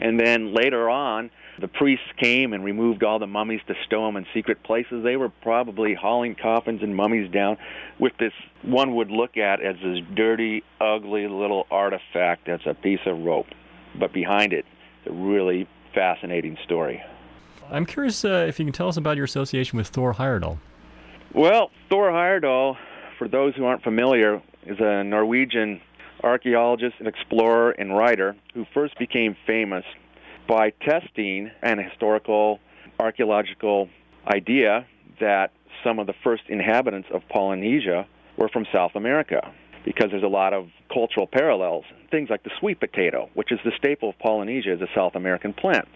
and 0.00 0.18
then 0.18 0.54
later 0.54 0.90
on, 0.90 1.30
the 1.60 1.68
priests 1.68 2.06
came 2.20 2.52
and 2.52 2.64
removed 2.64 3.04
all 3.04 3.20
the 3.20 3.28
mummies 3.28 3.60
to 3.68 3.74
stow 3.86 4.06
them 4.06 4.16
in 4.16 4.26
secret 4.34 4.62
places. 4.64 5.04
They 5.04 5.16
were 5.16 5.28
probably 5.28 5.94
hauling 5.94 6.34
coffins 6.34 6.82
and 6.82 6.96
mummies 6.96 7.30
down 7.30 7.58
with 8.00 8.12
this 8.18 8.32
one 8.62 8.96
would 8.96 9.10
look 9.10 9.36
at 9.36 9.62
as 9.62 9.76
this 9.82 9.98
dirty, 10.16 10.64
ugly 10.80 11.28
little 11.28 11.66
artifact 11.70 12.46
that's 12.46 12.66
a 12.66 12.74
piece 12.74 13.00
of 13.06 13.18
rope. 13.20 13.46
But 13.98 14.12
behind 14.12 14.52
it, 14.52 14.64
a 15.06 15.12
really 15.12 15.68
fascinating 15.94 16.58
story. 16.64 17.02
I'm 17.70 17.86
curious 17.86 18.24
uh, 18.24 18.46
if 18.48 18.58
you 18.58 18.64
can 18.64 18.72
tell 18.72 18.88
us 18.88 18.96
about 18.96 19.16
your 19.16 19.24
association 19.24 19.76
with 19.76 19.88
Thor 19.88 20.14
Heyerdahl. 20.14 20.58
Well, 21.32 21.70
Thor 21.88 22.10
Heyerdahl, 22.10 22.76
for 23.18 23.28
those 23.28 23.54
who 23.54 23.64
aren't 23.64 23.82
familiar, 23.82 24.42
is 24.66 24.78
a 24.80 25.04
Norwegian 25.04 25.80
archaeologist 26.22 26.96
and 26.98 27.08
explorer 27.08 27.70
and 27.72 27.96
writer 27.96 28.34
who 28.54 28.64
first 28.72 28.98
became 28.98 29.36
famous 29.46 29.84
by 30.48 30.70
testing 30.70 31.50
an 31.62 31.78
historical 31.78 32.60
archaeological 32.98 33.88
idea 34.26 34.86
that 35.20 35.52
some 35.82 35.98
of 35.98 36.06
the 36.06 36.14
first 36.22 36.42
inhabitants 36.48 37.08
of 37.12 37.22
Polynesia 37.28 38.06
were 38.36 38.48
from 38.48 38.64
South 38.72 38.92
America 38.94 39.52
because 39.84 40.10
there's 40.10 40.22
a 40.22 40.26
lot 40.26 40.54
of 40.54 40.68
cultural 40.92 41.26
parallels. 41.26 41.84
Things 42.10 42.30
like 42.30 42.42
the 42.42 42.50
sweet 42.58 42.80
potato, 42.80 43.28
which 43.34 43.52
is 43.52 43.58
the 43.64 43.72
staple 43.76 44.10
of 44.10 44.18
Polynesia, 44.18 44.72
is 44.72 44.80
a 44.80 44.88
South 44.94 45.14
American 45.14 45.52
plant. 45.52 45.86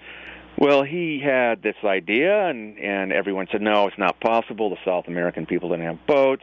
Well, 0.59 0.83
he 0.83 1.21
had 1.25 1.63
this 1.63 1.77
idea, 1.85 2.49
and, 2.49 2.79
and 2.79 3.13
everyone 3.13 3.47
said, 3.51 3.63
no, 3.63 3.87
it's 3.87 3.99
not 3.99 4.19
possible. 4.21 4.71
The 4.71 4.77
South 4.85 5.07
American 5.07 5.47
people 5.47 5.71
didn't 5.71 5.85
have 5.85 6.07
boats. 6.07 6.43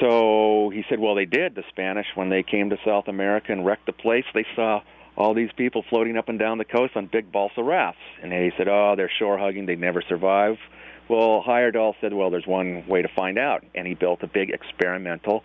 So 0.00 0.70
he 0.72 0.84
said, 0.88 1.00
well, 1.00 1.14
they 1.14 1.24
did. 1.24 1.54
The 1.54 1.64
Spanish, 1.70 2.06
when 2.14 2.28
they 2.28 2.42
came 2.42 2.70
to 2.70 2.76
South 2.84 3.08
America 3.08 3.52
and 3.52 3.66
wrecked 3.66 3.86
the 3.86 3.92
place, 3.92 4.24
they 4.34 4.46
saw 4.54 4.80
all 5.16 5.34
these 5.34 5.50
people 5.56 5.84
floating 5.90 6.16
up 6.16 6.28
and 6.28 6.38
down 6.38 6.58
the 6.58 6.64
coast 6.64 6.94
on 6.94 7.06
big 7.06 7.32
balsa 7.32 7.62
rafts. 7.62 7.98
And 8.22 8.32
he 8.32 8.50
said, 8.56 8.68
oh, 8.68 8.94
they're 8.96 9.10
shore 9.18 9.38
hugging, 9.38 9.66
they 9.66 9.74
never 9.74 10.02
survive. 10.08 10.56
Well, 11.08 11.42
Heyerdahl 11.46 11.94
said, 12.00 12.12
well, 12.12 12.30
there's 12.30 12.46
one 12.46 12.86
way 12.86 13.02
to 13.02 13.08
find 13.16 13.38
out. 13.38 13.64
And 13.74 13.86
he 13.86 13.94
built 13.94 14.22
a 14.22 14.28
big 14.28 14.50
experimental 14.50 15.42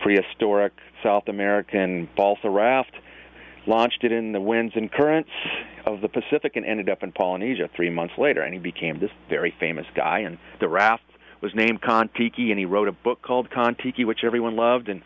prehistoric 0.00 0.72
South 1.02 1.24
American 1.26 2.08
balsa 2.16 2.50
raft, 2.50 2.92
launched 3.66 4.04
it 4.04 4.12
in 4.12 4.32
the 4.32 4.40
winds 4.40 4.74
and 4.76 4.92
currents 4.92 5.30
of 5.86 6.00
the 6.00 6.08
Pacific, 6.08 6.54
and 6.54 6.64
ended 6.64 6.88
up 6.88 7.02
in 7.02 7.10
Polynesia 7.10 7.68
three 7.74 7.90
months 7.90 8.14
later. 8.18 8.42
And 8.42 8.54
he 8.54 8.60
became 8.60 9.00
this 9.00 9.10
very 9.28 9.54
famous 9.58 9.86
guy. 9.96 10.20
And 10.20 10.38
the 10.60 10.68
raft 10.68 11.02
was 11.42 11.54
named 11.54 11.82
Kon-Tiki, 11.82 12.50
and 12.50 12.58
he 12.58 12.64
wrote 12.64 12.88
a 12.88 12.92
book 12.92 13.20
called 13.20 13.50
Kon-Tiki, 13.50 14.04
which 14.04 14.20
everyone 14.24 14.56
loved. 14.56 14.88
And 14.88 15.02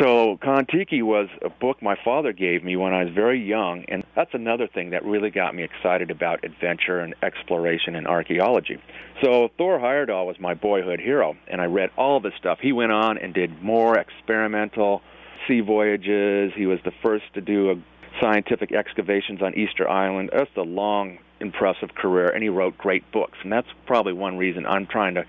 so 0.00 0.38
Kon-Tiki 0.42 1.02
was 1.02 1.28
a 1.42 1.50
book 1.50 1.82
my 1.82 1.96
father 2.02 2.32
gave 2.32 2.64
me 2.64 2.76
when 2.76 2.94
I 2.94 3.04
was 3.04 3.12
very 3.12 3.42
young, 3.42 3.84
and 3.88 4.04
that's 4.14 4.32
another 4.32 4.66
thing 4.66 4.90
that 4.90 5.04
really 5.04 5.30
got 5.30 5.54
me 5.54 5.64
excited 5.64 6.10
about 6.10 6.44
adventure 6.44 7.00
and 7.00 7.14
exploration 7.22 7.94
and 7.96 8.06
archaeology. 8.06 8.80
So 9.22 9.50
Thor 9.58 9.78
Heyerdahl 9.78 10.26
was 10.26 10.36
my 10.40 10.54
boyhood 10.54 11.00
hero, 11.00 11.36
and 11.46 11.60
I 11.60 11.66
read 11.66 11.90
all 11.98 12.16
of 12.16 12.24
his 12.24 12.32
stuff. 12.38 12.58
He 12.62 12.72
went 12.72 12.92
on 12.92 13.18
and 13.18 13.34
did 13.34 13.62
more 13.62 13.98
experimental 13.98 15.02
sea 15.46 15.60
voyages. 15.60 16.52
He 16.56 16.66
was 16.66 16.78
the 16.84 16.92
first 17.02 17.24
to 17.34 17.40
do 17.40 17.72
a 17.72 17.74
scientific 18.20 18.72
excavations 18.72 19.42
on 19.42 19.54
Easter 19.54 19.88
Island. 19.88 20.30
That's 20.32 20.50
a 20.56 20.62
long, 20.62 21.18
impressive 21.40 21.94
career, 21.94 22.28
and 22.28 22.42
he 22.42 22.48
wrote 22.48 22.78
great 22.78 23.10
books. 23.12 23.38
And 23.42 23.52
that's 23.52 23.68
probably 23.86 24.12
one 24.12 24.38
reason 24.38 24.64
I'm 24.66 24.86
trying 24.86 25.14
to, 25.14 25.24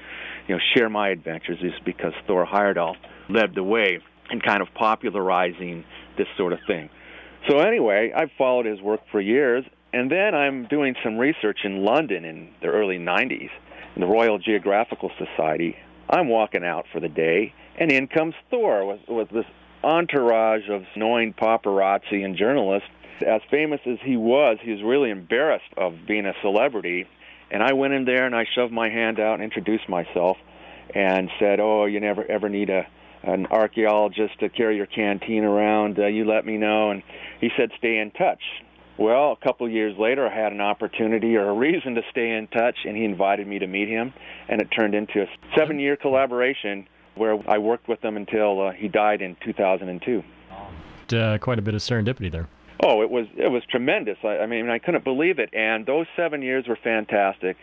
you 0.47 0.55
know, 0.55 0.61
share 0.75 0.89
my 0.89 1.09
adventures 1.09 1.59
is 1.61 1.73
because 1.85 2.13
Thor 2.27 2.45
Heyerdahl 2.45 2.95
led 3.29 3.55
the 3.55 3.63
way 3.63 3.99
in 4.29 4.41
kind 4.41 4.61
of 4.61 4.67
popularizing 4.73 5.85
this 6.17 6.27
sort 6.37 6.53
of 6.53 6.59
thing. 6.67 6.89
So 7.49 7.59
anyway, 7.59 8.13
I've 8.15 8.31
followed 8.37 8.65
his 8.65 8.81
work 8.81 9.01
for 9.11 9.19
years, 9.19 9.65
and 9.91 10.09
then 10.11 10.33
I'm 10.33 10.65
doing 10.65 10.95
some 11.03 11.17
research 11.17 11.59
in 11.63 11.83
London 11.83 12.25
in 12.25 12.49
the 12.61 12.67
early 12.67 12.97
90s. 12.97 13.49
in 13.95 14.01
the 14.01 14.07
Royal 14.07 14.39
Geographical 14.39 15.11
Society 15.17 15.75
I'm 16.09 16.29
walking 16.29 16.63
out 16.63 16.85
for 16.91 16.99
the 16.99 17.09
day, 17.09 17.53
and 17.79 17.91
in 17.91 18.07
comes 18.07 18.35
Thor 18.49 18.85
with, 18.85 18.99
with 19.07 19.29
this 19.29 19.45
entourage 19.83 20.69
of 20.69 20.83
annoying 20.95 21.33
paparazzi 21.33 22.23
and 22.23 22.37
journalists. 22.37 22.89
As 23.25 23.41
famous 23.49 23.79
as 23.85 23.97
he 24.03 24.17
was, 24.17 24.57
he 24.61 24.71
was 24.71 24.83
really 24.83 25.09
embarrassed 25.09 25.71
of 25.77 25.93
being 26.07 26.25
a 26.25 26.33
celebrity. 26.41 27.07
And 27.53 27.61
I 27.61 27.73
went 27.73 27.93
in 27.93 28.05
there 28.05 28.25
and 28.25 28.35
I 28.35 28.45
shoved 28.55 28.73
my 28.73 28.89
hand 28.89 29.19
out 29.19 29.35
and 29.35 29.43
introduced 29.43 29.87
myself 29.87 30.37
and 30.93 31.29
said, 31.39 31.59
"Oh, 31.59 31.85
you 31.85 31.99
never 31.99 32.25
ever 32.29 32.49
need 32.49 32.69
a 32.71 32.87
an 33.21 33.45
archaeologist 33.45 34.37
to 34.39 34.49
carry 34.49 34.75
your 34.75 34.87
canteen 34.87 35.45
around. 35.45 35.99
Uh, 35.99 36.07
you 36.07 36.25
let 36.25 36.45
me 36.45 36.57
know." 36.57 36.89
And 36.89 37.03
he 37.39 37.51
said, 37.55 37.69
"Stay 37.77 37.99
in 37.99 38.09
touch." 38.11 38.41
Well, 38.97 39.31
a 39.31 39.35
couple 39.37 39.65
of 39.65 39.71
years 39.71 39.97
later, 39.97 40.27
I 40.27 40.33
had 40.33 40.51
an 40.51 40.61
opportunity 40.61 41.35
or 41.35 41.49
a 41.49 41.53
reason 41.53 41.95
to 41.95 42.01
stay 42.11 42.31
in 42.31 42.47
touch, 42.47 42.77
and 42.85 42.97
he 42.97 43.05
invited 43.05 43.47
me 43.47 43.59
to 43.59 43.67
meet 43.67 43.87
him, 43.87 44.13
and 44.47 44.61
it 44.61 44.69
turned 44.69 44.93
into 44.93 45.23
a 45.23 45.27
seven-year 45.55 45.95
collaboration 45.95 46.87
where 47.15 47.37
I 47.47 47.57
worked 47.57 47.87
with 47.87 48.03
him 48.03 48.17
until 48.17 48.67
uh, 48.67 48.71
he 48.71 48.87
died 48.87 49.21
in 49.21 49.35
2002. 49.43 50.23
Uh, 51.11 51.37
quite 51.39 51.59
a 51.59 51.61
bit 51.61 51.73
of 51.73 51.81
serendipity 51.81 52.31
there. 52.31 52.47
Oh, 52.85 53.01
it 53.01 53.09
was 53.09 53.27
it 53.37 53.47
was 53.47 53.63
tremendous. 53.69 54.17
I, 54.23 54.39
I 54.39 54.45
mean, 54.45 54.69
I 54.69 54.77
couldn't 54.77 55.05
believe 55.05 55.39
it, 55.39 55.49
and 55.53 55.85
those 55.85 56.05
seven 56.17 56.41
years 56.41 56.65
were 56.67 56.77
fantastic. 56.83 57.55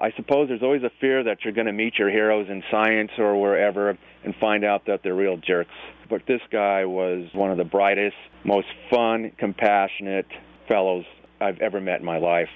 I 0.00 0.12
suppose 0.16 0.48
there's 0.48 0.62
always 0.62 0.84
a 0.84 0.92
fear 1.00 1.24
that 1.24 1.38
you're 1.42 1.52
going 1.52 1.66
to 1.66 1.72
meet 1.72 1.98
your 1.98 2.08
heroes 2.08 2.46
in 2.48 2.62
science 2.70 3.10
or 3.18 3.40
wherever 3.40 3.98
and 4.24 4.34
find 4.36 4.64
out 4.64 4.86
that 4.86 5.00
they're 5.02 5.14
real 5.14 5.36
jerks. 5.36 5.74
But 6.08 6.22
this 6.28 6.40
guy 6.52 6.84
was 6.84 7.28
one 7.32 7.50
of 7.50 7.58
the 7.58 7.64
brightest, 7.64 8.14
most 8.44 8.68
fun, 8.88 9.32
compassionate 9.36 10.26
fellows 10.68 11.04
I've 11.40 11.58
ever 11.60 11.80
met 11.80 11.98
in 11.98 12.06
my 12.06 12.18
life. 12.18 12.48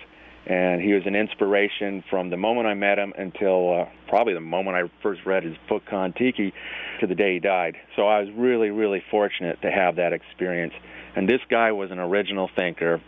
And 0.47 0.81
he 0.83 0.93
was 0.93 1.05
an 1.07 1.15
inspiration 1.15 2.03
from 2.11 2.31
the 2.31 2.37
moment 2.37 2.67
I 2.67 2.75
met 2.75 2.99
him 2.99 3.13
until 3.17 3.83
uh, 3.83 3.85
probably 4.09 4.35
the 4.35 4.41
moment 4.41 4.77
I 4.77 4.91
first 5.03 5.25
read 5.25 5.45
his 5.45 5.57
book 5.69 5.85
Kon-Tiki 5.89 6.53
to 7.01 7.07
the 7.07 7.15
day 7.15 7.35
he 7.35 7.41
died. 7.41 7.77
So 7.95 8.09
I 8.09 8.21
was 8.21 8.29
really, 8.37 8.71
really 8.71 9.03
fortunate 9.11 9.63
to 9.63 9.71
have 9.71 9.97
that 9.97 10.13
experience. 10.13 10.75
And 11.15 11.29
this 11.29 11.41
guy 11.49 11.71
was 11.73 11.91
an 11.91 12.01
original 12.01 12.51
thinker 12.57 13.01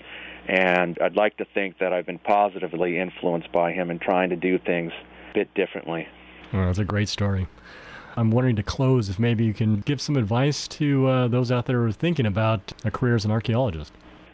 and 0.46 0.98
I'd 1.00 1.16
like 1.16 1.36
to 1.38 1.46
think 1.54 1.78
that 1.78 1.92
I've 1.92 2.06
been 2.06 2.18
positively 2.18 2.98
influenced 2.98 3.50
by 3.52 3.72
him 3.72 3.90
in 3.90 3.98
trying 3.98 4.30
to 4.30 4.36
do 4.36 4.58
things 4.58 4.92
a 5.30 5.34
bit 5.34 5.54
differently. 5.54 6.06
Well, 6.52 6.66
that's 6.66 6.78
a 6.78 6.84
great 6.84 7.08
story. 7.08 7.46
I'm 8.16 8.30
wondering 8.30 8.56
to 8.56 8.62
close 8.62 9.08
if 9.08 9.18
maybe 9.18 9.44
you 9.44 9.54
can 9.54 9.80
give 9.80 10.00
some 10.00 10.16
advice 10.16 10.68
to 10.68 11.06
uh, 11.08 11.28
those 11.28 11.50
out 11.50 11.66
there 11.66 11.80
who 11.80 11.86
are 11.86 11.92
thinking 11.92 12.26
about 12.26 12.72
a 12.84 12.90
career 12.90 13.16
as 13.16 13.24
an 13.24 13.30
archaeologist. 13.30 13.92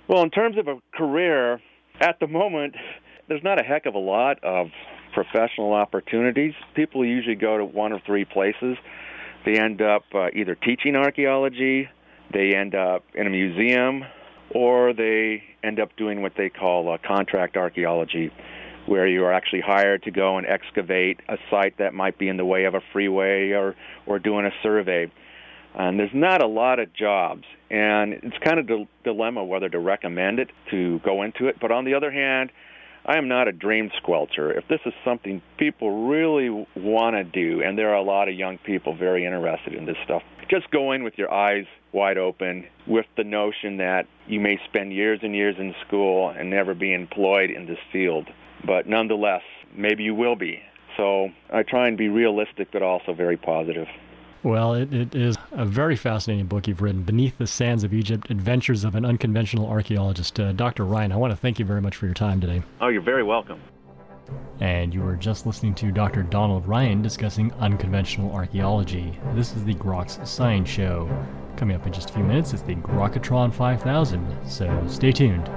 Well, 0.08 0.22
in 0.22 0.30
terms 0.30 0.58
of 0.58 0.68
a 0.68 0.76
career, 0.92 1.62
at 2.00 2.18
the 2.18 2.26
moment, 2.26 2.74
there's 3.28 3.42
not 3.44 3.60
a 3.60 3.62
heck 3.62 3.86
of 3.86 3.94
a 3.94 3.98
lot 3.98 4.42
of 4.42 4.68
professional 5.12 5.72
opportunities. 5.72 6.54
People 6.74 7.04
usually 7.04 7.36
go 7.36 7.58
to 7.58 7.64
one 7.64 7.92
or 7.92 8.00
three 8.06 8.24
places. 8.24 8.76
They 9.44 9.58
end 9.58 9.80
up 9.82 10.04
uh, 10.14 10.28
either 10.34 10.54
teaching 10.54 10.96
archaeology, 10.96 11.88
they 12.32 12.54
end 12.54 12.74
up 12.74 13.04
in 13.14 13.26
a 13.26 13.30
museum, 13.30 14.04
or 14.50 14.92
they 14.92 15.42
end 15.62 15.80
up 15.80 15.96
doing 15.96 16.22
what 16.22 16.32
they 16.36 16.48
call 16.48 16.92
uh, 16.92 16.98
contract 17.06 17.56
archaeology, 17.56 18.30
where 18.86 19.06
you 19.06 19.24
are 19.24 19.32
actually 19.32 19.62
hired 19.62 20.02
to 20.02 20.10
go 20.10 20.38
and 20.38 20.46
excavate 20.46 21.20
a 21.28 21.36
site 21.50 21.78
that 21.78 21.94
might 21.94 22.18
be 22.18 22.28
in 22.28 22.36
the 22.36 22.44
way 22.44 22.64
of 22.64 22.74
a 22.74 22.80
freeway 22.92 23.50
or, 23.50 23.76
or 24.06 24.18
doing 24.18 24.44
a 24.44 24.50
survey. 24.62 25.10
And 25.74 25.98
there's 25.98 26.14
not 26.14 26.42
a 26.42 26.46
lot 26.46 26.80
of 26.80 26.92
jobs, 26.92 27.44
and 27.70 28.12
it's 28.12 28.36
kind 28.44 28.58
of 28.58 28.68
a 28.68 28.88
dilemma 29.04 29.44
whether 29.44 29.68
to 29.68 29.78
recommend 29.78 30.40
it 30.40 30.50
to 30.70 30.98
go 31.00 31.22
into 31.22 31.46
it. 31.46 31.56
But 31.60 31.70
on 31.70 31.84
the 31.84 31.94
other 31.94 32.10
hand, 32.10 32.50
I 33.06 33.16
am 33.16 33.28
not 33.28 33.48
a 33.48 33.52
dream 33.52 33.90
squelcher. 34.02 34.56
If 34.56 34.68
this 34.68 34.80
is 34.84 34.92
something 35.04 35.40
people 35.58 36.08
really 36.08 36.66
want 36.76 37.16
to 37.16 37.24
do, 37.24 37.62
and 37.62 37.78
there 37.78 37.90
are 37.90 37.96
a 37.96 38.02
lot 38.02 38.28
of 38.28 38.34
young 38.34 38.58
people 38.58 38.94
very 38.94 39.24
interested 39.24 39.74
in 39.74 39.86
this 39.86 39.96
stuff, 40.04 40.22
just 40.50 40.70
go 40.70 40.92
in 40.92 41.04
with 41.04 41.16
your 41.16 41.32
eyes 41.32 41.66
wide 41.92 42.18
open 42.18 42.66
with 42.86 43.06
the 43.16 43.24
notion 43.24 43.78
that 43.78 44.06
you 44.26 44.40
may 44.40 44.58
spend 44.68 44.92
years 44.92 45.20
and 45.22 45.34
years 45.34 45.56
in 45.58 45.74
school 45.86 46.28
and 46.30 46.50
never 46.50 46.74
be 46.74 46.92
employed 46.92 47.50
in 47.50 47.66
this 47.66 47.78
field. 47.92 48.28
But 48.66 48.86
nonetheless, 48.86 49.42
maybe 49.74 50.02
you 50.02 50.14
will 50.14 50.36
be. 50.36 50.60
So 50.96 51.30
I 51.50 51.62
try 51.62 51.88
and 51.88 51.96
be 51.96 52.08
realistic 52.08 52.68
but 52.72 52.82
also 52.82 53.14
very 53.14 53.36
positive. 53.36 53.86
Well, 54.42 54.72
it, 54.72 54.92
it 54.92 55.14
is 55.14 55.36
a 55.52 55.66
very 55.66 55.96
fascinating 55.96 56.46
book 56.46 56.66
you've 56.66 56.80
written, 56.80 57.02
Beneath 57.02 57.36
the 57.36 57.46
Sands 57.46 57.84
of 57.84 57.92
Egypt 57.92 58.30
Adventures 58.30 58.84
of 58.84 58.94
an 58.94 59.04
Unconventional 59.04 59.66
Archaeologist. 59.66 60.40
Uh, 60.40 60.52
Dr. 60.52 60.86
Ryan, 60.86 61.12
I 61.12 61.16
want 61.16 61.32
to 61.32 61.36
thank 61.36 61.58
you 61.58 61.66
very 61.66 61.82
much 61.82 61.96
for 61.96 62.06
your 62.06 62.14
time 62.14 62.40
today. 62.40 62.62
Oh, 62.80 62.88
you're 62.88 63.02
very 63.02 63.22
welcome. 63.22 63.60
And 64.60 64.94
you 64.94 65.02
were 65.02 65.16
just 65.16 65.44
listening 65.44 65.74
to 65.76 65.92
Dr. 65.92 66.22
Donald 66.22 66.66
Ryan 66.66 67.02
discussing 67.02 67.52
unconventional 67.54 68.32
archaeology. 68.32 69.18
This 69.34 69.54
is 69.54 69.64
the 69.64 69.74
Groks 69.74 70.26
Science 70.26 70.68
Show. 70.68 71.10
Coming 71.56 71.76
up 71.76 71.86
in 71.86 71.92
just 71.92 72.08
a 72.08 72.12
few 72.14 72.24
minutes 72.24 72.54
is 72.54 72.62
the 72.62 72.76
Grokatron 72.76 73.52
5000, 73.52 74.36
so 74.46 74.84
stay 74.88 75.12
tuned. 75.12 75.50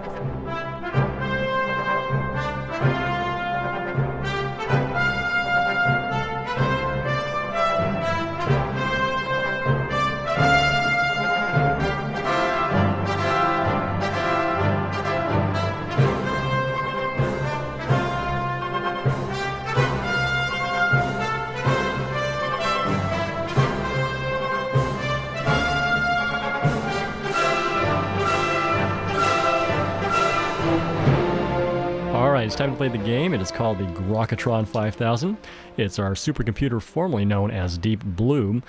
Time 32.64 32.72
to 32.72 32.78
play 32.78 32.88
the 32.88 32.98
game. 32.98 33.34
It 33.34 33.42
is 33.42 33.52
called 33.52 33.78
the 33.78 33.84
Grokatron 33.84 34.66
5000. 34.66 35.36
It's 35.76 36.00
our 36.00 36.12
supercomputer 36.14 36.82
formerly 36.82 37.26
known 37.26 37.52
as 37.52 37.78
Deep 37.78 38.02
Blue. 38.06 38.62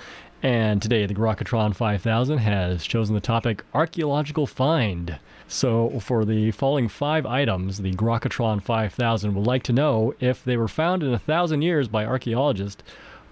And 0.43 0.81
today, 0.81 1.05
the 1.05 1.13
Grokatron 1.13 1.73
5000 1.73 2.39
has 2.39 2.83
chosen 2.83 3.15
the 3.15 3.21
topic 3.21 3.63
Archaeological 3.73 4.47
Find. 4.47 5.17
So, 5.47 6.01
for 6.01 6.25
the 6.25 6.51
following 6.51 6.89
five 6.89 7.25
items, 7.25 7.77
the 7.77 7.93
Grokatron 7.93 8.61
5000 8.61 9.33
would 9.33 9.47
like 9.47 9.63
to 9.63 9.71
know 9.71 10.13
if 10.19 10.43
they 10.43 10.57
were 10.57 10.67
found 10.67 11.01
in 11.01 11.13
a 11.13 11.19
thousand 11.19 11.61
years 11.61 11.87
by 11.87 12.03
archaeologists, 12.03 12.83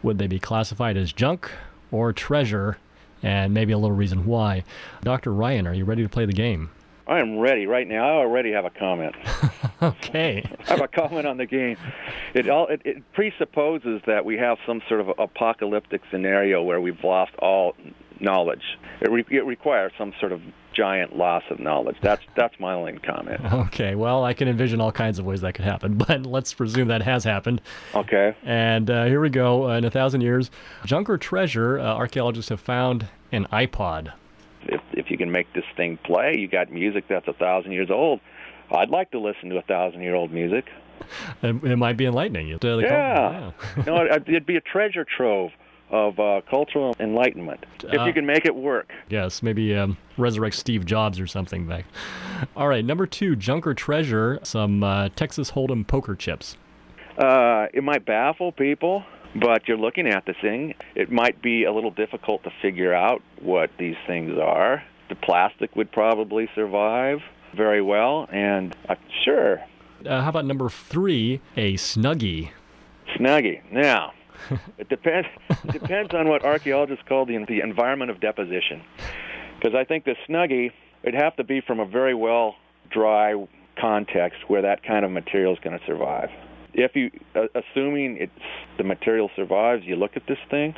would 0.01 0.17
they 0.17 0.27
be 0.27 0.39
classified 0.39 0.95
as 0.95 1.11
junk 1.11 1.51
or 1.91 2.13
treasure? 2.13 2.77
And 3.21 3.53
maybe 3.53 3.73
a 3.73 3.77
little 3.77 3.97
reason 3.97 4.25
why. 4.25 4.63
Dr. 5.01 5.33
Ryan, 5.33 5.67
are 5.67 5.73
you 5.73 5.83
ready 5.83 6.03
to 6.03 6.09
play 6.09 6.25
the 6.25 6.31
game? 6.31 6.69
I 7.07 7.19
am 7.19 7.37
ready 7.37 7.67
right 7.67 7.87
now. 7.87 8.05
I 8.05 8.21
already 8.21 8.51
have 8.53 8.65
a 8.65 8.69
comment. 8.69 9.15
okay. 9.81 10.49
I 10.67 10.69
have 10.69 10.81
a 10.81 10.87
comment 10.87 11.27
on 11.27 11.37
the 11.37 11.45
game. 11.45 11.77
It 12.33 12.49
all 12.49 12.67
it, 12.67 12.81
it 12.85 13.13
presupposes 13.13 14.01
that 14.07 14.23
we 14.23 14.37
have 14.37 14.57
some 14.65 14.81
sort 14.87 15.01
of 15.01 15.09
apocalyptic 15.19 16.01
scenario 16.09 16.63
where 16.63 16.79
we've 16.79 17.03
lost 17.03 17.33
all 17.39 17.75
knowledge. 18.19 18.63
It, 19.01 19.11
re- 19.11 19.25
it 19.29 19.45
requires 19.45 19.91
some 19.97 20.13
sort 20.19 20.31
of 20.31 20.41
giant 20.73 21.15
loss 21.15 21.43
of 21.49 21.59
knowledge. 21.59 21.97
That's 22.01 22.23
that's 22.35 22.57
my 22.57 22.73
only 22.73 22.93
comment. 22.93 23.41
Okay. 23.53 23.95
Well, 23.95 24.23
I 24.23 24.33
can 24.33 24.47
envision 24.47 24.79
all 24.79 24.93
kinds 24.93 25.19
of 25.19 25.25
ways 25.25 25.41
that 25.41 25.53
could 25.53 25.65
happen, 25.65 25.97
but 26.07 26.25
let's 26.25 26.53
presume 26.53 26.87
that 26.87 27.01
has 27.01 27.25
happened. 27.25 27.61
Okay. 27.93 28.33
And 28.43 28.89
uh, 28.89 29.05
here 29.05 29.19
we 29.19 29.29
go. 29.29 29.69
Uh, 29.69 29.77
in 29.77 29.83
a 29.83 29.91
thousand 29.91 30.21
years, 30.21 30.51
junk 30.85 31.09
or 31.09 31.17
treasure, 31.17 31.79
uh, 31.79 31.83
archaeologists 31.83 32.49
have 32.49 32.61
found 32.61 33.07
an 33.33 33.45
iPod 33.51 34.13
if 34.67 34.81
if 34.93 35.11
you 35.11 35.17
can 35.17 35.22
make 35.33 35.51
this 35.53 35.65
thing 35.75 35.97
play, 35.97 36.37
you 36.37 36.47
got 36.47 36.71
music 36.71 37.05
that's 37.09 37.27
a 37.27 37.33
thousand 37.33 37.73
years 37.73 37.91
old. 37.91 38.21
I'd 38.71 38.89
like 38.89 39.11
to 39.11 39.19
listen 39.19 39.49
to 39.49 39.57
a 39.57 39.61
thousand 39.61 40.01
year 40.01 40.15
old 40.15 40.31
music. 40.31 40.69
It, 41.41 41.63
it 41.63 41.75
might 41.75 41.97
be 41.97 42.05
enlightening. 42.05 42.47
You. 42.47 42.57
Yeah. 42.61 43.51
yeah. 43.75 43.83
no, 43.85 44.05
it'd 44.05 44.45
be 44.45 44.55
a 44.55 44.61
treasure 44.61 45.05
trove 45.05 45.51
of 45.89 46.19
uh, 46.19 46.41
cultural 46.49 46.95
enlightenment 46.99 47.65
if 47.83 47.99
uh, 47.99 48.05
you 48.05 48.13
can 48.13 48.25
make 48.25 48.45
it 48.45 48.55
work. 48.55 48.91
Yes, 49.09 49.43
maybe 49.43 49.75
um, 49.75 49.97
resurrect 50.17 50.55
Steve 50.55 50.85
Jobs 50.85 51.19
or 51.19 51.27
something 51.27 51.67
back. 51.67 51.85
All 52.55 52.67
right, 52.67 52.85
number 52.85 53.05
two, 53.05 53.35
junk 53.35 53.67
or 53.67 53.73
treasure, 53.73 54.39
some 54.43 54.83
uh, 54.83 55.09
Texas 55.09 55.51
Hold'em 55.51 55.85
poker 55.85 56.15
chips. 56.15 56.57
Uh, 57.17 57.67
it 57.73 57.83
might 57.83 58.05
baffle 58.05 58.51
people 58.51 59.03
but 59.35 59.67
you're 59.67 59.77
looking 59.77 60.07
at 60.07 60.25
the 60.25 60.33
thing. 60.33 60.75
It 60.95 61.11
might 61.11 61.41
be 61.41 61.63
a 61.63 61.73
little 61.73 61.91
difficult 61.91 62.43
to 62.43 62.51
figure 62.61 62.93
out 62.93 63.21
what 63.41 63.71
these 63.77 63.95
things 64.05 64.37
are. 64.37 64.83
The 65.09 65.15
plastic 65.15 65.75
would 65.75 65.91
probably 65.91 66.49
survive 66.55 67.19
very 67.55 67.81
well, 67.81 68.27
and 68.31 68.75
uh, 68.89 68.95
sure. 69.23 69.61
Uh, 70.05 70.21
how 70.21 70.29
about 70.29 70.45
number 70.45 70.69
three, 70.69 71.39
a 71.55 71.75
snuggie? 71.75 72.51
Snuggie. 73.17 73.61
Now, 73.71 74.13
it 74.77 74.89
depends. 74.89 75.27
It 75.49 75.71
depends 75.71 76.13
on 76.13 76.27
what 76.27 76.43
archaeologists 76.43 77.03
call 77.07 77.25
the 77.25 77.43
the 77.47 77.61
environment 77.61 78.11
of 78.11 78.19
deposition, 78.19 78.81
because 79.59 79.75
I 79.75 79.83
think 79.83 80.05
the 80.05 80.15
snuggie 80.27 80.71
it'd 81.03 81.19
have 81.19 81.35
to 81.35 81.43
be 81.43 81.61
from 81.61 81.79
a 81.79 81.85
very 81.85 82.15
well 82.15 82.55
dry 82.89 83.35
context 83.79 84.39
where 84.47 84.61
that 84.61 84.83
kind 84.83 85.05
of 85.05 85.11
material 85.11 85.53
is 85.53 85.59
going 85.59 85.77
to 85.77 85.85
survive. 85.85 86.29
if 86.73 86.95
you, 86.95 87.11
uh, 87.35 87.47
assuming 87.55 88.17
it's 88.17 88.31
the 88.77 88.83
material 88.83 89.29
survives, 89.35 89.83
you 89.85 89.95
look 89.95 90.15
at 90.15 90.25
this 90.27 90.37
thing. 90.49 90.75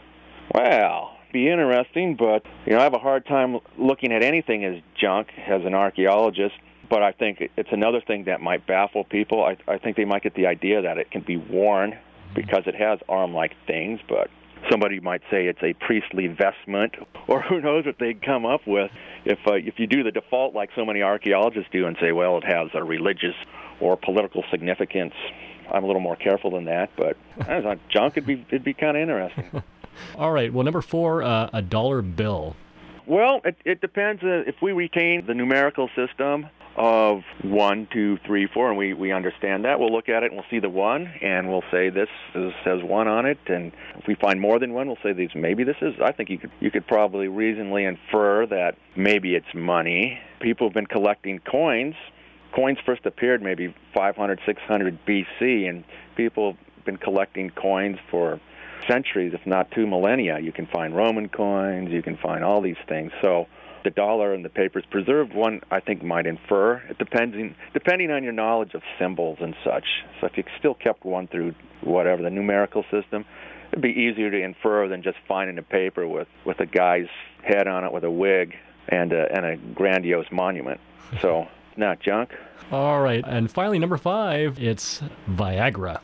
Well, 0.53 1.14
be 1.31 1.49
interesting, 1.49 2.15
but 2.15 2.43
you 2.65 2.73
know, 2.73 2.79
I 2.79 2.83
have 2.83 2.93
a 2.93 2.99
hard 2.99 3.25
time 3.25 3.59
looking 3.77 4.11
at 4.11 4.23
anything 4.23 4.63
as 4.65 4.81
junk 4.99 5.27
as 5.47 5.63
an 5.65 5.73
archaeologist. 5.73 6.55
But 6.89 7.01
I 7.01 7.13
think 7.13 7.41
it's 7.57 7.69
another 7.71 7.99
thing 7.99 8.25
that 8.25 8.41
might 8.41 8.67
baffle 8.67 9.03
people. 9.05 9.43
I, 9.43 9.57
I 9.67 9.79
think 9.79 9.97
they 9.97 10.05
might 10.05 10.21
get 10.21 10.35
the 10.35 10.45
idea 10.45 10.83
that 10.83 10.97
it 10.99 11.09
can 11.09 11.21
be 11.21 11.35
worn 11.35 11.97
because 12.35 12.63
it 12.67 12.75
has 12.75 12.99
arm-like 13.09 13.53
things, 13.65 13.99
but 14.07 14.29
somebody 14.69 14.99
might 14.99 15.21
say 15.31 15.47
it's 15.47 15.63
a 15.63 15.73
priestly 15.73 16.27
vestment, 16.27 16.95
or 17.27 17.41
who 17.41 17.61
knows 17.61 17.85
what 17.85 17.97
they'd 17.99 18.21
come 18.21 18.45
up 18.45 18.61
with 18.67 18.91
if 19.25 19.39
uh, 19.47 19.53
if 19.53 19.79
you 19.79 19.87
do 19.87 20.03
the 20.03 20.11
default 20.11 20.53
like 20.53 20.69
so 20.75 20.85
many 20.85 21.01
archaeologists 21.01 21.69
do 21.71 21.87
and 21.87 21.97
say, 21.99 22.11
well, 22.11 22.37
it 22.37 22.43
has 22.43 22.69
a 22.73 22.83
religious 22.83 23.35
or 23.79 23.97
political 23.97 24.43
significance. 24.51 25.13
I'm 25.71 25.83
a 25.83 25.87
little 25.87 26.01
more 26.01 26.15
careful 26.15 26.51
than 26.51 26.65
that, 26.65 26.91
but 26.95 27.17
as 27.47 27.65
a 27.65 27.77
junk, 27.89 28.13
it'd 28.17 28.27
be 28.27 28.45
it'd 28.49 28.63
be 28.63 28.73
kind 28.73 28.97
of 28.97 29.01
interesting. 29.01 29.63
All 30.17 30.31
right. 30.31 30.51
Well, 30.51 30.63
number 30.63 30.81
four, 30.81 31.23
uh, 31.23 31.49
a 31.53 31.61
dollar 31.61 32.01
bill. 32.01 32.55
Well, 33.05 33.41
it, 33.45 33.55
it 33.65 33.81
depends. 33.81 34.23
Uh, 34.23 34.43
if 34.47 34.55
we 34.61 34.71
retain 34.71 35.25
the 35.25 35.33
numerical 35.33 35.89
system 35.95 36.47
of 36.75 37.21
one, 37.41 37.87
two, 37.91 38.17
three, 38.25 38.47
four, 38.47 38.69
and 38.69 38.77
we, 38.77 38.93
we 38.93 39.11
understand 39.11 39.63
that, 39.63 39.79
we'll 39.79 39.93
look 39.93 40.09
at 40.09 40.23
it 40.23 40.31
and 40.31 40.35
we'll 40.35 40.49
see 40.49 40.59
the 40.59 40.69
one, 40.69 41.07
and 41.21 41.47
we'll 41.49 41.63
say 41.71 41.89
this 41.89 42.09
is, 42.33 42.51
says 42.63 42.83
one 42.83 43.07
on 43.07 43.25
it. 43.25 43.37
And 43.47 43.71
if 43.97 44.07
we 44.07 44.15
find 44.15 44.41
more 44.41 44.59
than 44.59 44.73
one, 44.73 44.87
we'll 44.87 44.97
say 45.01 45.13
these. 45.13 45.29
Maybe 45.35 45.63
this 45.63 45.77
is. 45.81 45.93
I 46.03 46.11
think 46.11 46.29
you 46.29 46.37
could 46.37 46.51
you 46.59 46.71
could 46.71 46.87
probably 46.87 47.27
reasonably 47.27 47.85
infer 47.85 48.45
that 48.47 48.75
maybe 48.95 49.35
it's 49.35 49.53
money. 49.53 50.19
People 50.41 50.67
have 50.67 50.73
been 50.73 50.87
collecting 50.87 51.39
coins. 51.39 51.95
Coins 52.55 52.77
first 52.85 53.05
appeared 53.05 53.41
maybe 53.41 53.75
500, 53.93 54.39
600 54.45 55.05
BC, 55.05 55.69
and 55.69 55.83
people 56.15 56.53
have 56.53 56.85
been 56.85 56.97
collecting 56.97 57.49
coins 57.49 57.97
for 58.09 58.39
centuries, 58.87 59.33
if 59.33 59.45
not 59.45 59.71
two 59.71 59.85
millennia. 59.85 60.39
You 60.39 60.53
can 60.53 60.65
find 60.67 60.95
Roman 60.95 61.27
coins, 61.27 61.91
you 61.91 62.01
can 62.01 62.15
find 62.17 62.43
all 62.43 62.61
these 62.61 62.77
things. 62.87 63.11
So 63.21 63.47
the 63.83 63.89
dollar 63.89 64.33
and 64.33 64.45
the 64.45 64.49
papers 64.49 64.85
preserved 64.89 65.33
one 65.33 65.61
I 65.69 65.79
think 65.79 66.01
might 66.03 66.25
infer. 66.25 66.77
It 66.89 66.97
depending 66.97 67.55
depending 67.73 68.09
on 68.11 68.23
your 68.23 68.33
knowledge 68.33 68.73
of 68.73 68.81
symbols 68.97 69.37
and 69.41 69.55
such. 69.63 69.85
So 70.19 70.27
if 70.27 70.37
you 70.37 70.43
still 70.57 70.75
kept 70.75 71.03
one 71.03 71.27
through 71.27 71.55
whatever 71.81 72.23
the 72.23 72.29
numerical 72.29 72.83
system, 72.89 73.25
it'd 73.71 73.81
be 73.81 73.89
easier 73.89 74.31
to 74.31 74.41
infer 74.41 74.87
than 74.87 75.03
just 75.03 75.17
finding 75.27 75.57
a 75.57 75.63
paper 75.63 76.07
with 76.07 76.27
with 76.45 76.59
a 76.61 76.65
guy's 76.65 77.09
head 77.43 77.67
on 77.67 77.83
it 77.83 77.91
with 77.91 78.03
a 78.03 78.11
wig 78.11 78.55
and 78.87 79.11
a, 79.11 79.31
and 79.35 79.45
a 79.45 79.57
grandiose 79.73 80.31
monument. 80.31 80.79
So 81.21 81.47
not 81.77 81.99
junk. 81.99 82.31
All 82.71 83.01
right, 83.01 83.23
and 83.27 83.51
finally 83.51 83.79
number 83.79 83.97
five, 83.97 84.59
it's 84.59 85.01
Viagra. 85.29 86.01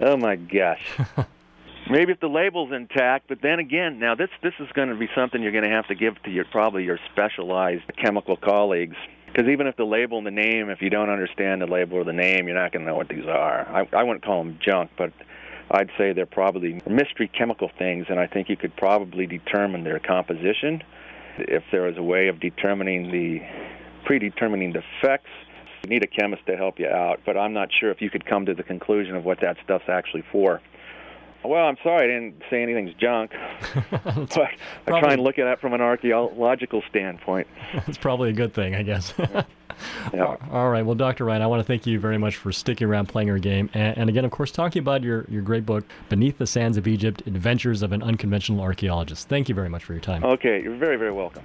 Oh 0.00 0.16
my 0.16 0.36
gosh. 0.36 0.98
Maybe 1.90 2.12
if 2.12 2.20
the 2.20 2.28
label's 2.28 2.72
intact, 2.72 3.28
but 3.28 3.42
then 3.42 3.58
again, 3.58 3.98
now 3.98 4.14
this 4.14 4.30
this 4.42 4.54
is 4.60 4.68
going 4.72 4.88
to 4.88 4.94
be 4.94 5.08
something 5.14 5.42
you're 5.42 5.52
going 5.52 5.64
to 5.64 5.70
have 5.70 5.88
to 5.88 5.94
give 5.94 6.20
to 6.22 6.30
your 6.30 6.44
probably 6.44 6.84
your 6.84 6.98
specialized 7.12 7.84
chemical 7.96 8.36
colleagues. 8.36 8.96
Because 9.26 9.48
even 9.48 9.66
if 9.66 9.76
the 9.76 9.84
label 9.84 10.18
and 10.18 10.26
the 10.26 10.30
name, 10.30 10.68
if 10.68 10.82
you 10.82 10.90
don't 10.90 11.08
understand 11.08 11.62
the 11.62 11.66
label 11.66 11.96
or 11.96 12.04
the 12.04 12.12
name, 12.12 12.46
you're 12.46 12.56
not 12.56 12.70
going 12.70 12.84
to 12.84 12.90
know 12.90 12.96
what 12.96 13.08
these 13.08 13.24
are. 13.26 13.66
I, 13.66 13.88
I 13.96 14.02
wouldn't 14.02 14.22
call 14.22 14.44
them 14.44 14.58
junk, 14.62 14.90
but 14.98 15.12
I'd 15.70 15.90
say 15.96 16.12
they're 16.12 16.26
probably 16.26 16.82
mystery 16.86 17.28
chemical 17.28 17.70
things, 17.78 18.06
and 18.10 18.20
I 18.20 18.26
think 18.26 18.50
you 18.50 18.56
could 18.56 18.76
probably 18.76 19.26
determine 19.26 19.84
their 19.84 19.98
composition. 19.98 20.82
If 21.38 21.64
there 21.72 21.88
is 21.88 21.96
a 21.96 22.02
way 22.02 22.28
of 22.28 22.40
determining 22.40 23.10
the 23.10 23.40
predetermining 24.04 24.72
the 24.72 24.82
effects, 24.98 25.30
you 25.84 25.90
need 25.90 26.04
a 26.04 26.06
chemist 26.06 26.46
to 26.46 26.56
help 26.56 26.78
you 26.78 26.88
out. 26.88 27.20
But 27.24 27.36
I'm 27.36 27.52
not 27.52 27.68
sure 27.78 27.90
if 27.90 28.00
you 28.00 28.10
could 28.10 28.24
come 28.24 28.46
to 28.46 28.54
the 28.54 28.62
conclusion 28.62 29.16
of 29.16 29.24
what 29.24 29.40
that 29.40 29.56
stuff's 29.64 29.88
actually 29.88 30.24
for. 30.30 30.60
Well, 31.44 31.66
I'm 31.66 31.76
sorry 31.82 32.04
I 32.04 32.06
didn't 32.06 32.42
say 32.50 32.62
anything's 32.62 32.94
junk, 32.94 33.32
but 34.04 34.38
I 34.86 35.00
try 35.00 35.14
and 35.14 35.22
look 35.22 35.40
at 35.40 35.46
it 35.48 35.60
from 35.60 35.72
an 35.72 35.80
archaeological 35.80 36.82
standpoint. 36.88 37.48
That's 37.74 37.98
probably 37.98 38.30
a 38.30 38.32
good 38.32 38.54
thing, 38.54 38.76
I 38.76 38.82
guess. 38.84 39.12
yeah. 40.14 40.36
All 40.52 40.70
right. 40.70 40.86
Well, 40.86 40.94
Dr. 40.94 41.24
Ryan, 41.24 41.42
I 41.42 41.48
want 41.48 41.58
to 41.58 41.64
thank 41.64 41.84
you 41.84 41.98
very 41.98 42.16
much 42.16 42.36
for 42.36 42.52
sticking 42.52 42.86
around 42.86 43.06
playing 43.06 43.28
our 43.28 43.38
game. 43.38 43.70
And, 43.74 43.98
and, 43.98 44.08
again, 44.08 44.24
of 44.24 44.30
course, 44.30 44.52
talking 44.52 44.78
about 44.78 45.02
your, 45.02 45.24
your 45.28 45.42
great 45.42 45.66
book, 45.66 45.84
Beneath 46.08 46.38
the 46.38 46.46
Sands 46.46 46.76
of 46.76 46.86
Egypt 46.86 47.22
Adventures 47.26 47.82
of 47.82 47.90
an 47.90 48.04
Unconventional 48.04 48.60
Archaeologist. 48.60 49.28
Thank 49.28 49.48
you 49.48 49.54
very 49.56 49.68
much 49.68 49.82
for 49.82 49.94
your 49.94 50.02
time. 50.02 50.22
Okay. 50.22 50.62
You're 50.62 50.76
very, 50.76 50.96
very 50.96 51.12
welcome. 51.12 51.44